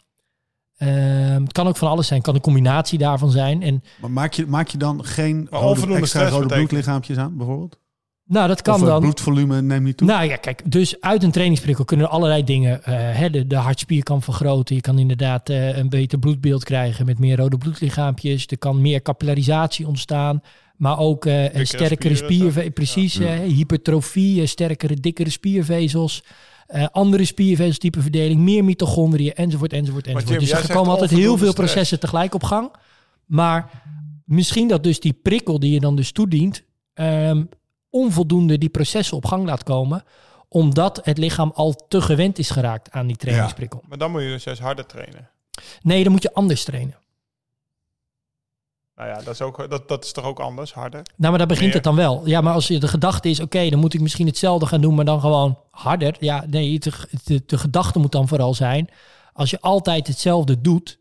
[0.81, 3.63] Ehm, het kan ook van alles zijn, het kan een combinatie daarvan zijn.
[3.63, 7.37] En Maar maak je, maak je dan geen rode, extra stress rode betekent- bloedlichaampjes aan,
[7.37, 7.79] bijvoorbeeld?
[8.25, 9.01] nou, dat kan of het dan.
[9.01, 10.07] bloedvolume neemt niet toe?
[10.07, 12.85] Nou ja, kijk, dus uit een trainingsprikkel kunnen er allerlei dingen.
[12.85, 14.75] eh, hè, de, de hartspier kan vergroten.
[14.75, 18.47] Je kan inderdaad eh, een beter bloedbeeld krijgen met meer rode bloedlichaampjes.
[18.47, 20.43] Er kan meer capillarisatie ontstaan.
[20.77, 22.73] Maar ook eh, een sterkere spiervezels.
[22.75, 23.27] Precies, Ja.
[23.35, 26.23] eh, hypertrofie, eh, sterkere, dikkere spiervezels.
[26.71, 30.29] Eh, andere spiervezeltype verdeling, meer mitochondriën, enzovoort, enzovoort, enzovoort.
[30.29, 31.73] Jim, dus er komen altijd heel veel stress.
[31.73, 32.71] processen tegelijk op gang.
[33.27, 33.71] Maar
[34.25, 36.63] misschien dat dus die prikkel die je dan dus toedient,
[36.95, 37.45] ehm,
[37.91, 40.05] onvoldoende die processen op gang laat komen,
[40.49, 43.83] omdat het lichaam al te gewend is geraakt aan die trainingsprikkel.
[43.89, 45.29] Maar dan moet je dus juist harder trainen.
[45.83, 46.95] Nee, dan moet je anders trainen.
[49.01, 51.03] Nou ja, dat is, ook, dat, dat is toch ook anders, harder?
[51.17, 51.75] Nou, maar daar begint Meer.
[51.75, 52.23] het dan wel.
[52.25, 54.95] Ja, maar als je de gedachte is, oké, dan moet ik misschien hetzelfde gaan doen,
[54.95, 56.17] maar dan gewoon harder.
[56.19, 56.93] Ja, nee, de,
[57.25, 58.89] de, de gedachte moet dan vooral zijn,
[59.33, 60.99] als je altijd hetzelfde doet,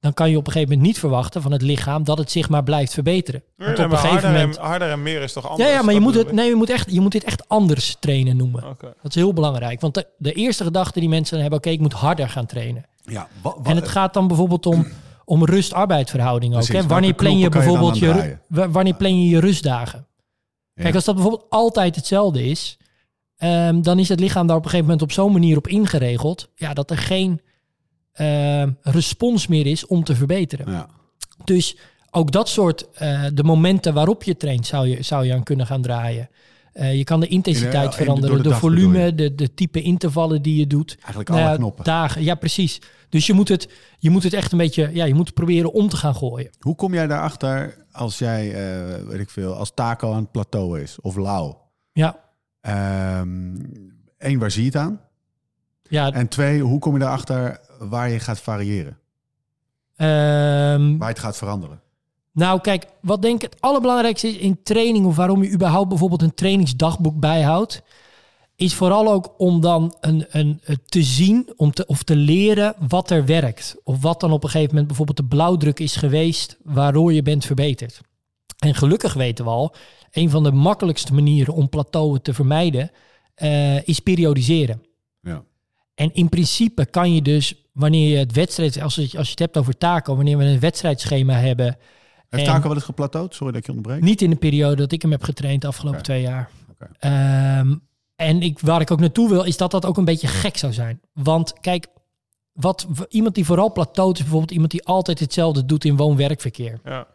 [0.00, 2.48] dan kan je op een gegeven moment niet verwachten van het lichaam dat het zich
[2.48, 3.42] maar blijft verbeteren.
[3.56, 4.58] Nee, Want nee, op een maar gegeven harder, moment.
[4.58, 5.70] en, harder en meer is toch Ja, anders?
[5.70, 8.36] ja, maar je moet, het, nee, je, moet echt, je moet dit echt anders trainen
[8.36, 8.62] noemen.
[8.80, 9.80] Dat is heel belangrijk.
[9.80, 12.84] Want de, de eerste gedachte die mensen dan hebben, oké, ik moet harder gaan trainen.
[13.02, 13.28] Ja,
[13.62, 14.86] En het gaat dan bijvoorbeeld om,
[15.30, 16.64] om rust-arbeidverhouding ook.
[16.64, 16.82] Precies.
[16.82, 16.88] Hè?
[16.88, 20.06] Wanneer plan je bijvoorbeeld je, wanneer plan je je rustdagen?
[20.74, 20.82] Ja.
[20.82, 22.78] Kijk, als dat bijvoorbeeld altijd hetzelfde is,
[23.36, 26.48] ehm, dan is het lichaam daar op een gegeven moment op zo'n manier op ingeregeld,
[26.54, 27.40] ja, dat er geen
[28.12, 30.72] ehm, respons meer is om te verbeteren.
[30.72, 30.88] ja.
[31.44, 31.76] Dus
[32.10, 35.66] ook dat soort, eh, de momenten waarop je traint, zou je, zou je aan kunnen
[35.66, 36.28] gaan draaien.
[36.72, 39.82] Eh, je kan de intensiteit In de- in de- veranderen, de, volume, de, de type
[39.82, 40.96] intervallen die je doet.
[40.98, 41.84] Eigenlijk Nou alle ja, knoppen.
[41.84, 42.80] Dagen, ja precies.
[43.08, 45.88] Dus je moet, het, je moet het echt een beetje, ja, je moet proberen om
[45.88, 46.50] te gaan gooien.
[46.58, 50.80] Hoe kom jij daarachter als jij, eh, weet ik veel, als Taco aan het plateau
[50.80, 51.54] is of Lau?
[51.92, 52.18] Ja,
[54.18, 55.00] Eén, waar zie je het aan?
[55.88, 58.98] ja En twee, hoe kom je daarachter waar je gaat variëren?
[59.96, 61.80] ehm, Waar je het gaat veranderen?
[62.32, 66.22] Nou, kijk, wat denk ik het allerbelangrijkste is in training, of waarom je überhaupt bijvoorbeeld
[66.22, 67.82] een trainingsdagboek bijhoudt,
[68.56, 72.74] is vooral ook om dan een, een, eh, te zien om te, of te leren
[72.88, 73.76] wat er werkt.
[73.84, 77.44] Of wat dan op een gegeven moment bijvoorbeeld de blauwdruk is geweest waardoor je bent
[77.44, 78.00] verbeterd.
[78.58, 79.74] En gelukkig weten we al,
[80.10, 82.90] een van de makkelijkste manieren om plateauen te vermijden,
[83.34, 84.82] eh, is periodiseren.
[85.20, 85.44] Ja.
[85.94, 89.38] En in principe kan je dus, wanneer je het wedstrijd, als je, als je het
[89.38, 91.78] hebt over taken, wanneer we een wedstrijdschema hebben,
[92.30, 93.34] Heeft Taco wel eens geplateauwd?
[93.34, 94.02] Sorry dat ik je onderbreek.
[94.02, 96.50] niet in de periode dat ik hem heb getraind de afgelopen twee jaar.
[96.70, 96.90] Oké.
[96.98, 97.74] Ehm,
[98.16, 100.72] en ik, waar ik ook naartoe wil, is dat dat ook een beetje gek zou
[100.72, 101.00] zijn.
[101.12, 101.86] Want kijk,
[102.52, 106.80] wat, iemand die vooral plateaut is, bijvoorbeeld iemand die altijd hetzelfde doet in woon-werkverkeer.
[106.84, 107.06] Ja.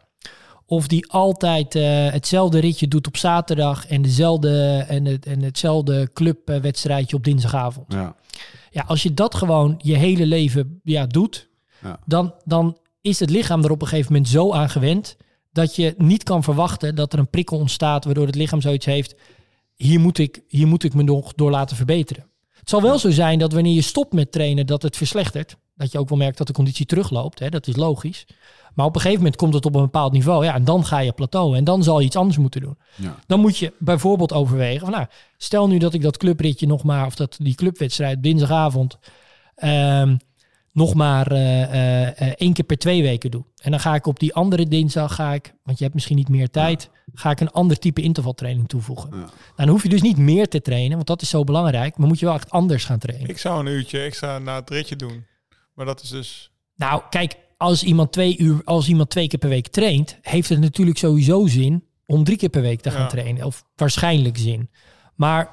[0.66, 6.10] Of die altijd eh, hetzelfde ritje doet op zaterdag en, dezelfde, en, het, en hetzelfde
[6.12, 7.92] clubwedstrijdje op dinsdagavond.
[7.92, 8.14] Ja.
[8.70, 11.48] Ja, als je dat gewoon je hele leven ja, doet,
[11.82, 11.98] Ja.
[12.04, 12.76] dan, dan
[13.06, 15.16] is het lichaam er op een gegeven moment zo aan gewend
[15.52, 19.14] dat je niet kan verwachten dat er een prikkel ontstaat waardoor het lichaam zoiets heeft.
[19.74, 22.26] Hier moet ik, hier moet ik me nog door laten verbeteren.
[22.50, 25.56] Het zal wel zo zijn dat wanneer je stopt met trainen, dat het verslechtert.
[25.74, 27.38] Dat je ook wel merkt dat de conditie terugloopt.
[27.38, 27.48] Hè?
[27.48, 28.26] Dat is logisch.
[28.74, 30.44] Maar op een gegeven moment komt het op een bepaald niveau.
[30.44, 31.56] Ja, en dan ga je plateau.
[31.56, 32.78] En dan zal je iets anders moeten doen.
[32.94, 33.16] Ja.
[33.26, 34.80] Dan moet je bijvoorbeeld overwegen.
[34.80, 38.98] Van, nou, stel nu dat ik dat clubritje nog maar, of dat die clubwedstrijd dinsdagavond,
[39.54, 40.16] ehm,
[40.76, 43.44] nog maar eh, eh, eh, één keer per twee weken doe.
[43.62, 46.28] En dan ga ik op die andere dinsdag, ga ik, want je hebt misschien niet
[46.28, 49.10] meer tijd, ga ik een ander type intervaltraining toevoegen.
[49.10, 49.16] Ja.
[49.16, 51.96] Nou, dan hoef je dus niet meer te trainen, want dat is zo belangrijk.
[51.96, 53.28] Maar moet je wel echt anders gaan trainen.
[53.28, 55.26] Ik zou een uurtje extra na het ritje doen.
[55.74, 56.50] Maar dat is dus...
[56.74, 60.60] Nou, kijk, als iemand twee uur, als iemand twee keer per week traint, heeft het
[60.60, 63.06] natuurlijk sowieso zin om drie keer per week te gaan Ja.
[63.06, 63.44] trainen.
[63.46, 64.70] Of waarschijnlijk zin.
[65.14, 65.48] Maar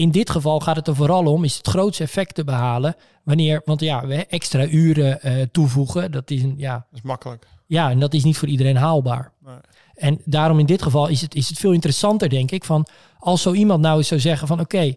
[0.00, 3.62] in dit geval gaat het er vooral om, is het grootste effect te behalen wanneer,
[3.64, 7.46] want ja, we extra uren eh, toevoegen, dat is een, ja, Dat is makkelijk.
[7.66, 9.32] ja, en dat is niet voor iedereen haalbaar.
[9.44, 9.54] Nee.
[9.94, 12.86] En daarom in dit geval is het, is het veel interessanter, denk ik, van
[13.18, 14.94] als zo iemand nou eens zou zeggen van oké,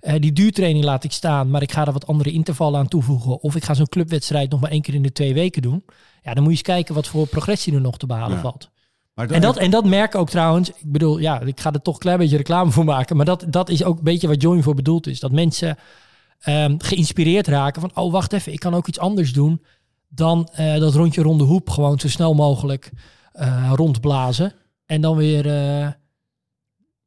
[0.00, 3.40] eh, die duurtraining laat ik staan, maar ik ga er wat andere intervallen aan toevoegen.
[3.42, 5.84] Of ik ga zo'n clubwedstrijd nog maar één keer in de twee weken doen.
[6.22, 8.42] Ja, dan moet je eens kijken wat voor progressie er nog te behalen Ja.
[8.42, 8.70] valt.
[9.16, 10.68] Maar En dat, en dat merk ik ook trouwens.
[10.70, 13.16] Ik bedoel, ja, ik ga er toch een klein beetje reclame voor maken.
[13.16, 15.20] Maar dat, dat is ook een beetje wat Join voor bedoeld is.
[15.20, 15.76] Dat mensen
[16.38, 17.90] ehm, geïnspireerd raken van...
[17.94, 19.62] oh, wacht even, ik kan ook iets anders doen...
[20.08, 22.90] dan eh, dat rondje ronde hoep gewoon zo snel mogelijk
[23.32, 24.52] eh, rondblazen.
[24.86, 25.80] En dan weer eh,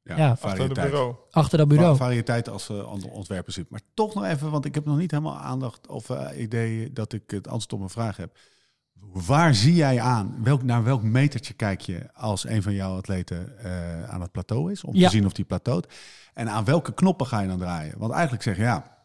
[0.03, 0.89] ja, ja, Achter de variëteit.
[0.89, 1.15] bureau.
[1.31, 1.95] achter dat bureau.
[1.97, 3.69] Va- Variëteit als uh, ontwerper zit.
[3.69, 7.23] Maar toch nog even, want ik heb nog niet helemaal aandacht of idee dat ik
[7.27, 8.37] het antwoord op mijn vraag heb.
[9.13, 10.35] Waar zie jij aan?
[10.43, 14.71] Welk, naar welk metertje kijk je als een van jouw atleten eh, aan het plateau
[14.71, 14.83] is?
[14.83, 15.09] Om Ja.
[15.09, 15.93] te zien of die plateaut.
[16.33, 17.93] En aan welke knoppen ga je dan draaien?
[17.97, 18.97] Want eigenlijk zeg je ja,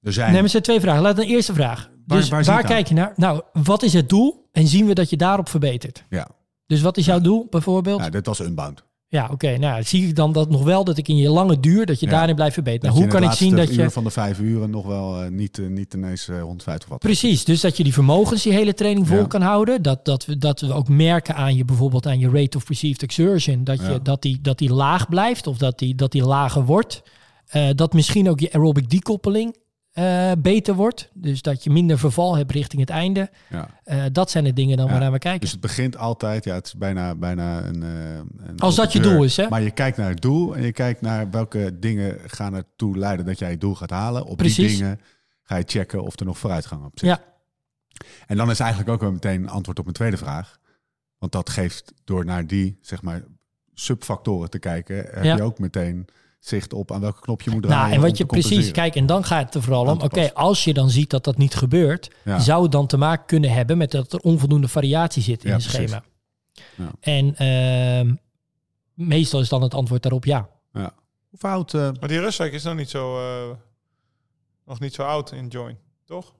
[0.00, 0.32] er zijn...
[0.32, 1.02] Nee, maar zijn twee vragen.
[1.02, 1.90] Laat een eerste vraag.
[2.06, 3.12] Waar- dus waar waar, kijk je naar?
[3.16, 4.48] Nou, wat is het doel?
[4.52, 6.04] En zien we dat je daarop verbetert?
[6.08, 6.28] Ja,
[6.66, 7.98] Dus wat is jouw doel bijvoorbeeld?
[7.98, 8.84] nou, dit was unbound.
[9.10, 9.56] Ja, oké.
[9.56, 12.06] Nou, zie ik dan dat nog wel dat ik in je lange duur dat je
[12.06, 12.12] Ja.
[12.12, 12.94] daarin blijft verbeteren.
[12.94, 15.58] Nou, hoe kan ik zien dat je van de vijf uren nog wel eh, niet,
[15.58, 17.02] eh, niet ineens eh, 150 watt.
[17.02, 19.26] Precies, dus dat je die vermogens die hele training vol Ja.
[19.26, 19.82] kan houden.
[19.82, 23.02] Dat, dat, we, dat we ook merken aan je bijvoorbeeld aan je rate of perceived
[23.02, 23.64] exertion.
[23.64, 23.98] Dat, je, Ja.
[23.98, 27.02] dat, die, dat die laag blijft of dat die, dat die lager wordt.
[27.74, 29.56] Dat misschien ook je aerobic decoupeling
[29.90, 31.10] eh, beter wordt.
[31.14, 33.30] Dus dat je minder verval hebt richting het einde.
[33.48, 33.68] Ja.
[33.84, 34.92] Eh, dat zijn de dingen dan Ja.
[34.92, 35.40] waarnaar we kijken.
[35.40, 38.14] Dus het begint altijd, ja, het is bijna, bijna een, eh,
[38.46, 39.48] een Als dat je doel is, hè?
[39.48, 43.26] Maar je kijkt naar het doel en je kijkt naar welke dingen gaan ertoe leiden
[43.26, 44.24] dat jij het doel gaat halen.
[44.24, 45.00] Op die dingen
[45.42, 47.08] ga je checken of er nog vooruitgang op zit.
[47.08, 47.20] Ja,
[48.26, 50.58] En dan is eigenlijk ook wel meteen een antwoord op mijn tweede vraag.
[51.18, 53.22] Want dat geeft door naar die, zeg maar,
[53.74, 55.36] subfactoren te kijken, heb Ja.
[55.36, 56.06] je ook meteen
[56.40, 57.80] zicht op aan welke knop je moet draaien.
[57.80, 60.32] Nou, en om wat je precies, kijk, en dan gaat het er vooral om, oké,
[60.34, 62.38] als je dan ziet dat dat niet gebeurt, Ja.
[62.38, 65.54] zou het dan te maken kunnen hebben met dat er onvoldoende variatie zit in Ja,
[65.56, 66.02] het schema.
[66.76, 66.90] Ja.
[67.00, 68.14] En ehm,
[68.94, 70.48] meestal is dan het antwoord daarop ja.
[70.72, 70.92] Ja.
[71.30, 71.74] Hoe oud?
[71.74, 73.56] eh, Maar die rustweek is nog niet zo, eh,
[74.66, 75.76] nog niet zo oud in Join,
[76.06, 76.32] toch?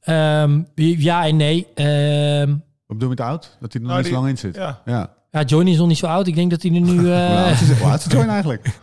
[0.00, 1.66] Ehm, ja en nee.
[1.74, 2.58] Ehm, wat
[2.98, 3.56] bedoel je met oud?
[3.60, 4.54] Dat hij er nog Nou, niet die- zo lang in zit.
[4.54, 4.82] Ja.
[4.84, 5.14] Ja.
[5.30, 6.26] ja, Johnny is nog niet zo oud.
[6.26, 8.66] Ik denk dat hij er nu Hoe eh, oud is, hoe oud is Join eigenlijk?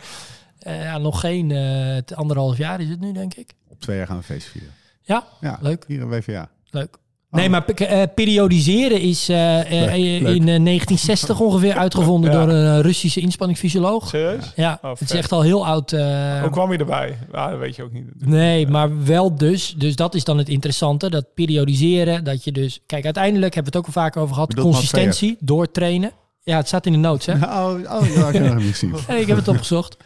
[0.59, 3.53] eh, ja, nog geen eh, het anderhalf jaar is het nu, denk ik.
[3.69, 4.71] Op twee jaar gaan we feest vieren.
[5.01, 5.83] Ja, Ja, Leuk.
[5.87, 6.49] Hier in WVA.
[6.69, 6.97] leuk.
[7.31, 10.37] Nee, maar eh, periodiseren is Leuk, in leuk.
[10.39, 12.37] eh, 1960 ongeveer uitgevonden Ja.
[12.45, 14.07] door een Russische inspanningsfysioloog.
[14.07, 14.53] Serieus?
[14.55, 15.91] Ja, Oh, het is echt al heel oud.
[15.91, 17.17] eh, Hoe kwam je erbij?
[17.31, 18.25] Ja, dat weet je ook niet.
[18.25, 19.73] Nee, maar wel dus.
[19.77, 21.09] Dus dat is dan het interessante.
[21.09, 22.23] Dat periodiseren.
[22.23, 22.79] Dat je dus...
[22.85, 24.49] Kijk, uiteindelijk hebben we het ook al vaak over gehad.
[24.49, 26.11] Bedoelt Consistentie, doortrainen.
[26.43, 27.33] Ja, het staat in de notes, hè?
[27.59, 28.81] Oh, oh ik nog niet
[29.21, 29.97] ik heb het opgezocht.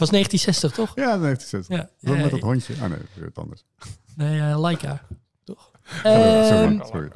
[0.00, 0.92] Het was 1960, toch?
[0.94, 1.90] Ja, dat heeft hij Ja.
[2.00, 2.72] Wat met dat hondje?
[2.74, 3.64] Oh nee, dat is wat anders.
[4.16, 5.02] Nee, eh, Leica.
[5.44, 5.70] Toch?
[6.02, 7.10] Sorry, Ehm, sorry.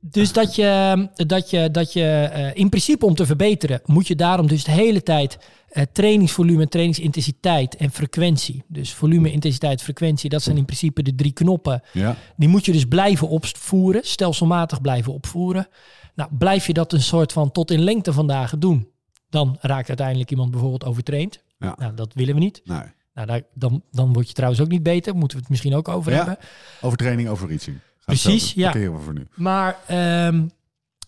[0.00, 4.16] Dus dat je, dat je, dat je eh, in principe om te verbeteren, moet je
[4.16, 8.62] daarom dus de hele tijd eh, trainingsvolume, trainingsintensiteit en frequentie.
[8.66, 11.82] Dus volume, intensiteit, frequentie, dat zijn in principe de drie knoppen.
[11.92, 15.68] Ja, Die moet je dus blijven opvoeren, stelselmatig blijven opvoeren.
[16.14, 18.88] Nou, blijf je dat een soort van tot in lengte van dagen doen,
[19.30, 21.42] dan raakt uiteindelijk iemand bijvoorbeeld overtraind.
[21.62, 21.74] Ja.
[21.78, 22.60] Nou, dat willen we niet.
[22.64, 22.80] nee.
[23.14, 25.14] Nou, daar, dan, dan word je trouwens ook niet beter.
[25.14, 26.38] Moeten we het misschien ook over hebben.
[26.80, 27.76] Overtraining, overreaching.
[28.04, 28.72] Precies, ja.
[28.72, 29.26] We voor nu.
[29.34, 30.46] Maar ehm,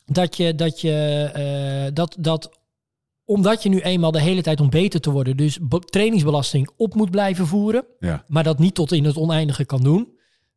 [0.07, 2.59] dat je, dat je, eh, dat, dat,
[3.25, 6.95] omdat je nu eenmaal de hele tijd om beter te worden, dus be- trainingsbelasting op
[6.95, 8.25] moet blijven voeren, Ja.
[8.29, 10.09] maar dat niet tot in het oneindige kan doen,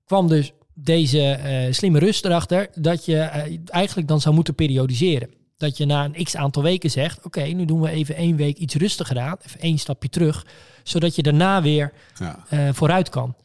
[0.06, 5.30] kwam dus deze eh, slimme rust erachter dat je eh, eigenlijk dan zou moeten periodiseren.
[5.58, 8.58] Dat je na een x aantal weken zegt, oké, nu doen we even één week
[8.58, 10.46] iets rustiger aan, even één stapje terug,
[10.84, 12.46] zodat je daarna weer Ja.
[12.50, 13.36] eh, vooruit kan.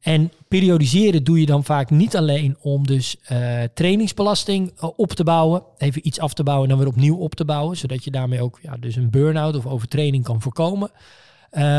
[0.00, 5.24] En periodiseren doe je dan vaak niet alleen om dus eh, trainingsbelasting eh, op te
[5.24, 8.10] bouwen, even iets af te bouwen en dan weer opnieuw op te bouwen, zodat je
[8.10, 10.90] daarmee ook ja, dus een burn-out of overtraining kan voorkomen.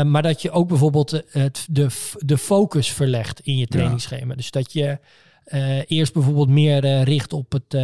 [0.04, 1.86] Maar dat je ook bijvoorbeeld het, de,
[2.18, 4.34] de focus verlegt in je trainingsschema.
[4.34, 4.98] Dus dat je
[5.86, 7.76] eerst bijvoorbeeld meer richt op, het,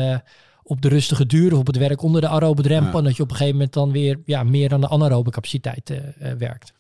[0.69, 2.93] op de rustige duur of op het werk onder de aerobe drempel.
[2.93, 2.99] Ja.
[2.99, 5.91] En dat je op een gegeven moment dan weer ja, meer aan de anaerobe capaciteit
[5.91, 6.73] eh, eh, werkt.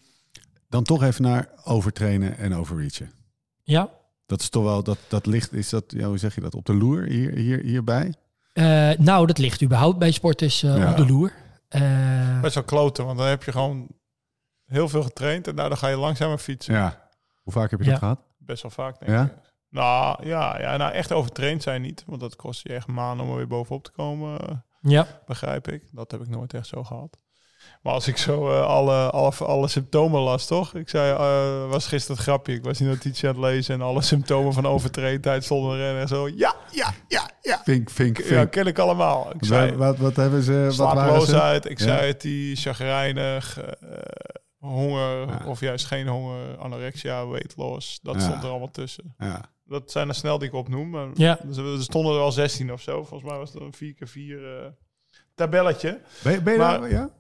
[0.68, 3.10] Dan toch even naar overtrainen en overreachen.
[3.62, 3.90] Ja,
[4.26, 6.64] Dat is toch wel, dat, dat ligt, is dat, ja, hoe zeg je dat, op
[6.64, 8.14] de loer hier, hier, hierbij?
[8.52, 10.90] Eh, nou, dat ligt überhaupt bij sporters eh, Ja.
[10.90, 11.32] op de loer.
[11.68, 13.86] Eh, Best wel kloten, want dan heb je gewoon
[14.64, 16.74] heel veel getraind en nou, dan ga je langzamer fietsen.
[16.74, 17.08] Ja.
[17.42, 17.90] Hoe vaak heb je Ja.
[17.90, 18.20] dat gehad?
[18.38, 19.34] Best wel vaak, denk Ja?
[19.70, 19.76] Ik.
[19.78, 23.30] Nou, ja, ja, nou echt overtraind zijn niet, want dat kost je echt maanden om
[23.32, 25.06] er weer bovenop te komen, eh, ja.
[25.26, 25.82] begrijp ik.
[25.92, 27.16] Dat heb ik nooit echt zo gehad.
[27.82, 30.74] Maar als ik zo eh, alle, alle, alle symptomen las, toch?
[30.74, 32.54] Ik zei, eh, was gisteren het grapje.
[32.54, 36.08] Ik was die notitie aan het lezen en alle symptomen van overtraindheid stonden erin en
[36.08, 36.28] zo.
[36.28, 37.60] Ja, ja, ja, ja.
[37.64, 39.30] Vink, vink, Ja, ken ik allemaal.
[39.34, 41.26] Ik zei, wat, wat, wat hebben ze, wat waren ze?
[41.26, 41.70] slaaploosheid, Ja.
[41.70, 43.68] anxiety, chagrijnig, eh,
[44.58, 45.40] honger Ja.
[45.46, 48.00] of juist geen honger, anorexia, weight loss.
[48.02, 48.20] Dat Ja.
[48.20, 49.14] stond er allemaal tussen.
[49.18, 49.50] Ja.
[49.64, 50.90] Dat zijn er snel die ik opnoem.
[50.90, 51.38] Maar Ja.
[51.40, 53.04] er stonden er al 16 of zo.
[53.04, 54.66] Volgens mij was het een 4 keer 4 eh,
[55.34, 56.00] tabelletje.
[56.22, 57.10] Ben, je- ben je Maar- daar, ja?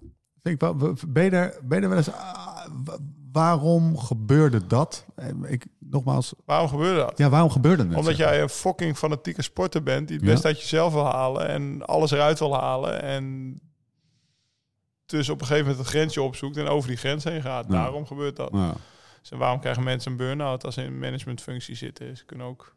[0.42, 2.98] Vind ik wel, ben je daar, ben je daar wel eens, ah, wa-
[3.32, 5.06] waarom gebeurde dat?
[5.14, 7.18] Eh, Ik, nogmaals, Waarom gebeurde dat?
[7.18, 7.96] ja, waarom gebeurde het?
[7.96, 10.32] Omdat jij een fucking fanatieke sporter bent die het Ja.
[10.32, 13.54] best uit jezelf wil halen en alles eruit wil halen en
[15.08, 17.64] dus op een gegeven moment het grensje opzoekt en over die grens heen gaat.
[17.68, 17.72] Ja.
[17.72, 18.50] Daarom gebeurt dat.
[18.52, 18.72] Ja.
[19.20, 22.16] Dus en waarom krijgen mensen een burn-out als ze in managementfunctie zitten?
[22.16, 22.74] Ze kunnen ook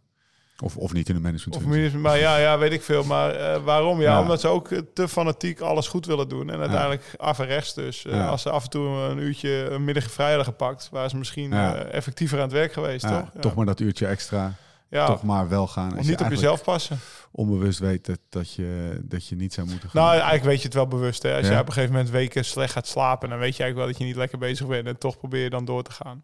[0.63, 1.57] Of, of niet in de management.
[1.57, 3.03] Of management, maar ja, ja, weet ik veel.
[3.03, 4.01] Maar eh, waarom?
[4.01, 4.21] Ja, Ja.
[4.21, 6.49] omdat ze ook eh, te fanatiek alles goed willen doen.
[6.49, 8.05] En uiteindelijk af en rechts dus.
[8.05, 8.29] Eh.
[8.29, 10.89] Als ze af en toe een uurtje een middag vrij hadden gepakt...
[10.91, 11.53] waren ze misschien
[11.91, 13.41] effectiever aan het werk geweest, ja, toch?
[13.41, 14.53] Toch maar dat uurtje extra,
[14.91, 15.05] ja.
[15.05, 15.97] toch maar wel gaan.
[15.97, 16.99] Of niet op jezelf passen.
[17.31, 20.01] onbewust weet dat, dat, je, dat je niet zou moeten gaan.
[20.01, 21.23] Nou, eigenlijk weet je het wel bewust.
[21.23, 21.35] Hè?
[21.37, 21.53] Als Ja.
[21.53, 23.29] je op een gegeven moment weken slecht gaat slapen...
[23.29, 24.87] dan weet je eigenlijk wel dat je niet lekker bezig bent...
[24.87, 26.23] en toch probeer je dan door te gaan.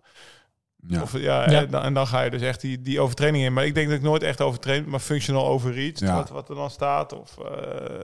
[0.88, 1.02] ja.
[1.02, 1.62] Of, ja, Ja.
[1.62, 3.54] En, dan, en dan ga je dus echt die, die overtraining in.
[3.54, 6.16] Maar ik denk dat ik nooit echt overtraind, maar functional overreached, Ja.
[6.16, 7.14] wat, wat er dan staat.
[7.14, 8.00] Of, eh,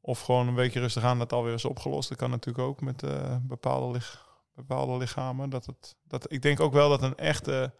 [0.00, 2.08] of gewoon een beetje rustig aan dat alweer is opgelost.
[2.08, 5.50] Dat kan natuurlijk ook met eh, bepaalde, lich, bepaalde lichamen.
[5.50, 7.72] Dat het, dat, ik denk ook wel dat een echte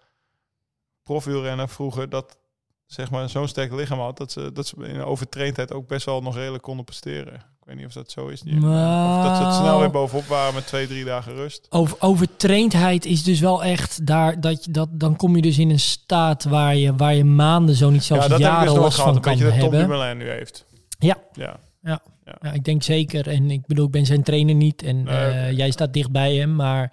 [1.04, 2.38] profielrenner vroeger dat
[2.86, 6.22] zeg maar zo'n sterk lichaam had dat ze dat ze in overtraindheid ook best wel
[6.22, 7.34] nog redelijk konden presteren.
[7.34, 8.42] Ik weet niet of dat zo is.
[8.42, 8.54] Niet.
[8.54, 11.66] Of dat ze het snel weer bovenop waren met twee, drie dagen rust.
[11.70, 15.70] Over, overtraindheid is dus wel echt daar dat je dat dan kom je dus in
[15.70, 18.72] een staat waar je waar je maanden zo niet zelfs ja, dat heb ik jaren
[18.72, 19.08] dus last gehad.
[19.08, 19.88] van Een kan beetje dat Tom hebben.
[19.88, 20.66] Dumoulin nu heeft.
[20.98, 21.16] Ja.
[21.32, 22.00] Ja, Ja.
[22.24, 22.38] Ja.
[22.40, 22.52] Ja.
[22.52, 23.28] ik denk zeker.
[23.28, 24.82] En ik bedoel, ik ben zijn trainer niet.
[24.82, 26.54] En Nee, eh, jij staat dicht bij hem.
[26.54, 26.92] Maar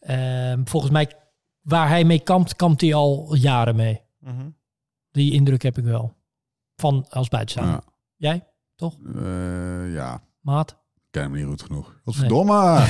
[0.00, 1.12] ehm, volgens mij,
[1.64, 4.00] waar hij mee kampt, kampt hij al jaren mee.
[4.18, 4.48] Mhm.
[5.10, 6.16] Die indruk heb ik wel.
[6.76, 7.74] Van als buitenstaander.
[7.74, 7.92] Ja.
[8.30, 8.46] Jij,
[9.16, 10.70] Eh, ja, maat?
[10.70, 12.00] ik ken hem niet goed genoeg.
[12.04, 12.86] Wat verdomme!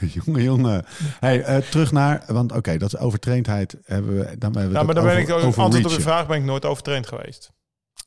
[0.00, 0.84] jongen, jongen.
[1.20, 3.76] Hey, eh, terug naar, want oké, dat is overtraindheid.
[3.84, 6.02] Hebben we, dan hebben we Ja, maar dan over, ben ik ook antwoord op reachen.
[6.02, 7.52] vraag ben ik nooit overtraind geweest.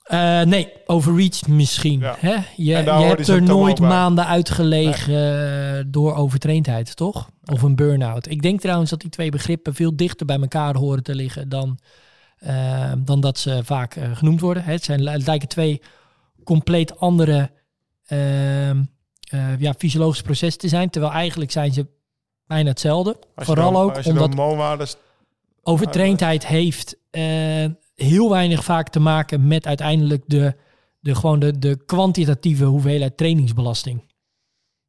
[0.08, 2.00] Eh, nee, overreached misschien.
[2.00, 2.16] Ja.
[2.20, 2.36] Hè?
[2.56, 5.38] Je, hebt er nooit maanden uitgelegen
[5.78, 7.30] eh, door overtraindheid, toch?
[7.46, 8.30] Of een burn-out.
[8.30, 11.80] Ik denk trouwens dat die twee begrippen veel dichter bij elkaar horen te liggen dan,
[12.38, 14.64] eh, dan dat ze vaak genoemd worden.
[14.64, 14.72] Hè?
[14.72, 15.82] Het, zijn, het lijken twee
[16.44, 17.52] compleet andere
[18.06, 18.84] ehm,
[19.30, 20.90] eh, ja, fysiologische processen te zijn.
[20.90, 21.88] Terwijl eigenlijk zijn ze
[22.46, 23.20] bijna hetzelfde.
[23.36, 24.36] Vooral dan- ook omdat
[25.64, 26.98] Overtraindheid heeft
[28.06, 30.56] heel weinig vaak te maken met uiteindelijk de,
[31.00, 34.04] de, gewoon de, de kwantitatieve hoeveelheid trainingsbelasting.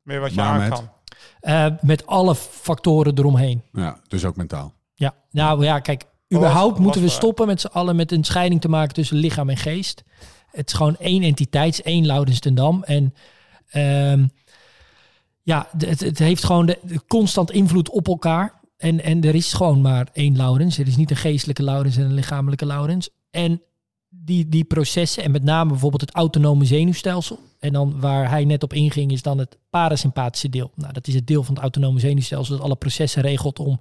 [0.03, 0.91] meer wat je Maar aan met- kan.
[1.41, 3.63] Eh, met alle factoren eromheen.
[3.73, 4.73] Ja, dus ook mentaal.
[4.95, 8.61] Ja, nou ja, kijk, Belast- überhaupt moeten we stoppen met z'n allen met een scheiding
[8.61, 10.05] te maken tussen lichaam en geest.
[10.51, 12.83] Het is gewoon één entiteit, het is één ten Dam.
[12.83, 13.15] En
[13.69, 14.27] ehm,
[15.43, 18.58] ja, het, het heeft gewoon de, de constant invloed op elkaar.
[18.79, 20.79] En, en er is gewoon maar één Laurens.
[20.79, 23.09] Er is niet een geestelijke Laurens en een lichamelijke Laurens.
[23.31, 23.63] En
[24.09, 27.39] die, die processen, en met name bijvoorbeeld het autonome zenuwstelsel.
[27.59, 30.71] En dan waar hij net op inging, is dan het parasympathische deel.
[30.75, 33.81] Nou, dat is het deel van het autonome zenuwstelsel dat alle processen regelt om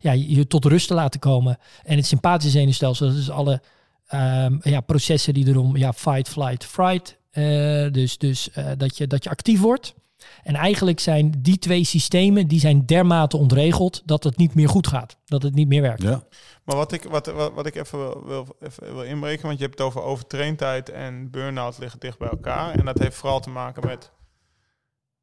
[0.00, 1.58] ja, je tot rust te laten komen.
[1.82, 3.62] En het sympathische zenuwstelsel, dat is alle
[4.06, 7.18] ehm, ja, processen die erom, ja, fight, flight, fright.
[7.30, 9.94] eh, dus dus eh, dat, je, dat je actief wordt.
[10.42, 14.86] En eigenlijk zijn die twee systemen, die zijn dermate ontregeld dat het niet meer goed
[14.86, 15.16] gaat.
[15.24, 16.02] Dat het niet meer werkt.
[16.02, 16.22] Ja.
[16.64, 19.64] Maar wat ik, wat, wat, wat ik even wil, wil, even wil inbreken, want je
[19.64, 22.74] hebt het over overtraindheid en burn-out liggen dicht bij elkaar.
[22.74, 24.10] En dat heeft vooral te maken met,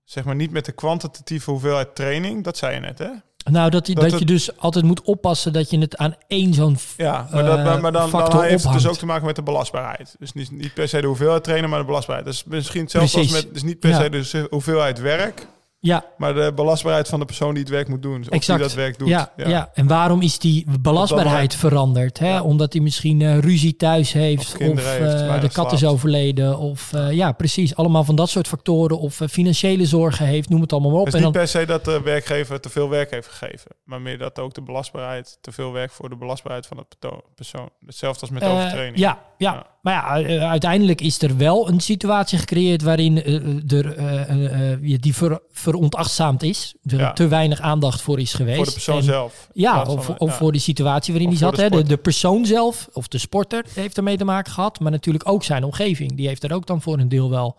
[0.04, 3.10] zeg maar niet met de kwantitatieve hoeveelheid training, dat zei je net hè?
[3.50, 6.16] Nou, dat, je- Dat dat, het- je dus altijd moet oppassen dat je het aan
[6.28, 8.98] één zo'n Ja, maar, dat, eh, maar, maar dan, dan factor heeft het dus ook
[8.98, 10.16] te maken met de belastbaarheid.
[10.20, 12.28] Dus niet, niet per se de hoeveelheid trainen, maar de belastbaarheid.
[12.28, 14.24] Dus misschien hetzelfde als met, dus niet per Ja.
[14.24, 15.48] se de hoeveelheid werk,
[15.82, 18.22] Ja, maar de belastbaarheid van de persoon die het werk moet doen.
[18.22, 18.60] Of exact.
[18.60, 19.08] die dat werk doet.
[19.08, 19.70] Ja, ja.
[19.74, 22.20] en waarom is die belastbaarheid veranderd?
[22.20, 22.30] Hè?
[22.30, 22.44] Ja.
[22.44, 25.86] Omdat hij misschien eh, ruzie thuis heeft, Of of, kinderen heeft, eh, de kat is
[25.86, 30.62] overleden, of eh, ja, precies, allemaal van dat soort factoren, of financiële zorgen heeft, noem
[30.62, 31.06] het allemaal maar op.
[31.06, 34.02] Het is niet dan, per se dat de werkgever te veel werk heeft gegeven, maar
[34.02, 36.96] meer dat ook de belastbaarheid, te veel werk voor de belastbaarheid van het
[37.36, 37.70] persoon.
[37.86, 38.98] Hetzelfde als met overtraining.
[38.98, 39.65] ja, Ja.
[39.82, 43.34] Maar ja, eh, uiteindelijk is er wel een situatie gecreëerd waarin eh,
[43.78, 47.13] er eh, eh, eh, die ver, verontachtzaamd is, er Ja.
[47.13, 48.56] te weinig aandacht voor is geweest.
[48.58, 49.50] Voor de persoon En- zelf.
[49.54, 50.36] Ja, of, van, of ja.
[50.36, 51.70] voor de situatie waarin hij voor zat.
[51.70, 51.84] de hè.
[51.84, 54.80] De, de persoon zelf, of de sporter, heeft ermee te maken gehad.
[54.80, 56.15] Maar natuurlijk ook zijn omgeving.
[56.15, 57.58] Die heeft er ook dan voor een deel wel,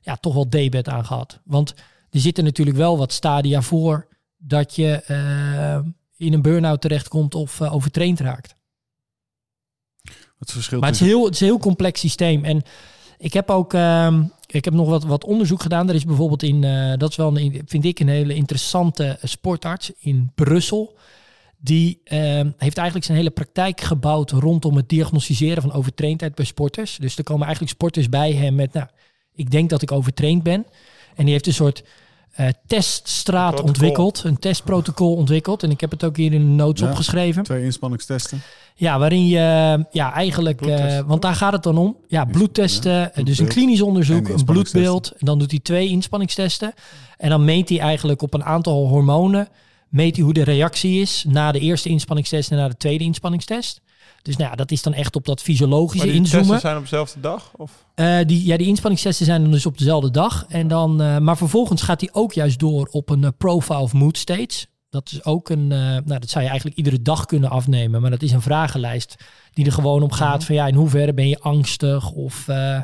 [0.00, 1.40] ja, toch wel debet aan gehad.
[1.44, 1.74] Want
[2.10, 5.78] er zitten natuurlijk wel wat stadia voor dat je eh,
[6.16, 8.54] in een burn-out terechtkomt of eh, overtraind raakt.
[10.44, 12.44] Het verschil Maar het is, heel, het is een heel complex systeem.
[12.44, 12.62] En
[13.18, 15.88] ik heb ook ehm, ik heb nog wat, wat onderzoek gedaan.
[15.88, 19.92] Er is bijvoorbeeld in, eh, dat is wel een, vind ik een hele interessante sportarts
[19.98, 20.96] in Brussel.
[21.58, 26.96] Die ehm, heeft eigenlijk zijn hele praktijk gebouwd rondom het diagnosticeren van overtraindheid bij sporters.
[27.00, 28.86] Dus er komen eigenlijk sporters bij hem met, nou,
[29.34, 30.66] ik denk dat ik overtraind ben.
[31.14, 31.84] En die heeft een soort
[32.30, 33.68] eh, teststraat Protocol.
[33.68, 35.62] ontwikkeld, een testprotocol ontwikkeld.
[35.62, 36.88] En ik heb het ook hier in de notes Ja.
[36.90, 37.42] opgeschreven.
[37.42, 38.42] Twee inspanningstesten.
[38.76, 41.96] Ja, waarin je ja, eigenlijk, eh, want daar gaat het dan om.
[42.08, 45.10] Ja, bloedtesten, ja, eh, dus een klinisch onderzoek, en een bloedbeeld.
[45.10, 46.72] En dan doet hij twee inspanningstesten.
[47.16, 49.48] En dan meet hij eigenlijk op een aantal hormonen,
[49.88, 53.80] meet hij hoe de reactie is na de eerste inspanningstest en na de tweede inspanningstest.
[54.22, 56.48] Dus nou ja, dat is dan echt op dat fysiologische Maar die inzoomen.
[56.48, 57.50] testen zijn op dezelfde dag?
[57.56, 57.84] Of?
[57.94, 60.44] Eh, die, ja, die inspanningstesten zijn dan dus op dezelfde dag.
[60.48, 63.92] En dan, eh, maar vervolgens gaat hij ook juist door op een eh, profile of
[63.92, 64.66] mood states.
[64.94, 68.00] Dat is ook een, eh, nou dat zou je eigenlijk iedere dag kunnen afnemen.
[68.00, 69.16] Maar dat is een vragenlijst
[69.52, 72.80] die er gewoon om gaat van ja, in hoeverre ben je angstig of eh,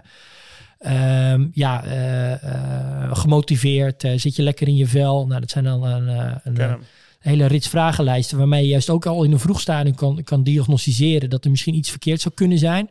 [0.79, 4.09] ehm, ja, eh, gemotiveerd?
[4.17, 5.27] Zit je lekker in je vel?
[5.27, 6.09] Nou, dat zijn dan een,
[6.45, 6.79] een,
[7.19, 11.31] hele rits vragenlijsten waarmee je juist ook al in een vroeg stadium kan, kan diagnosticeren
[11.31, 12.91] dat er misschien iets verkeerd zou kunnen zijn.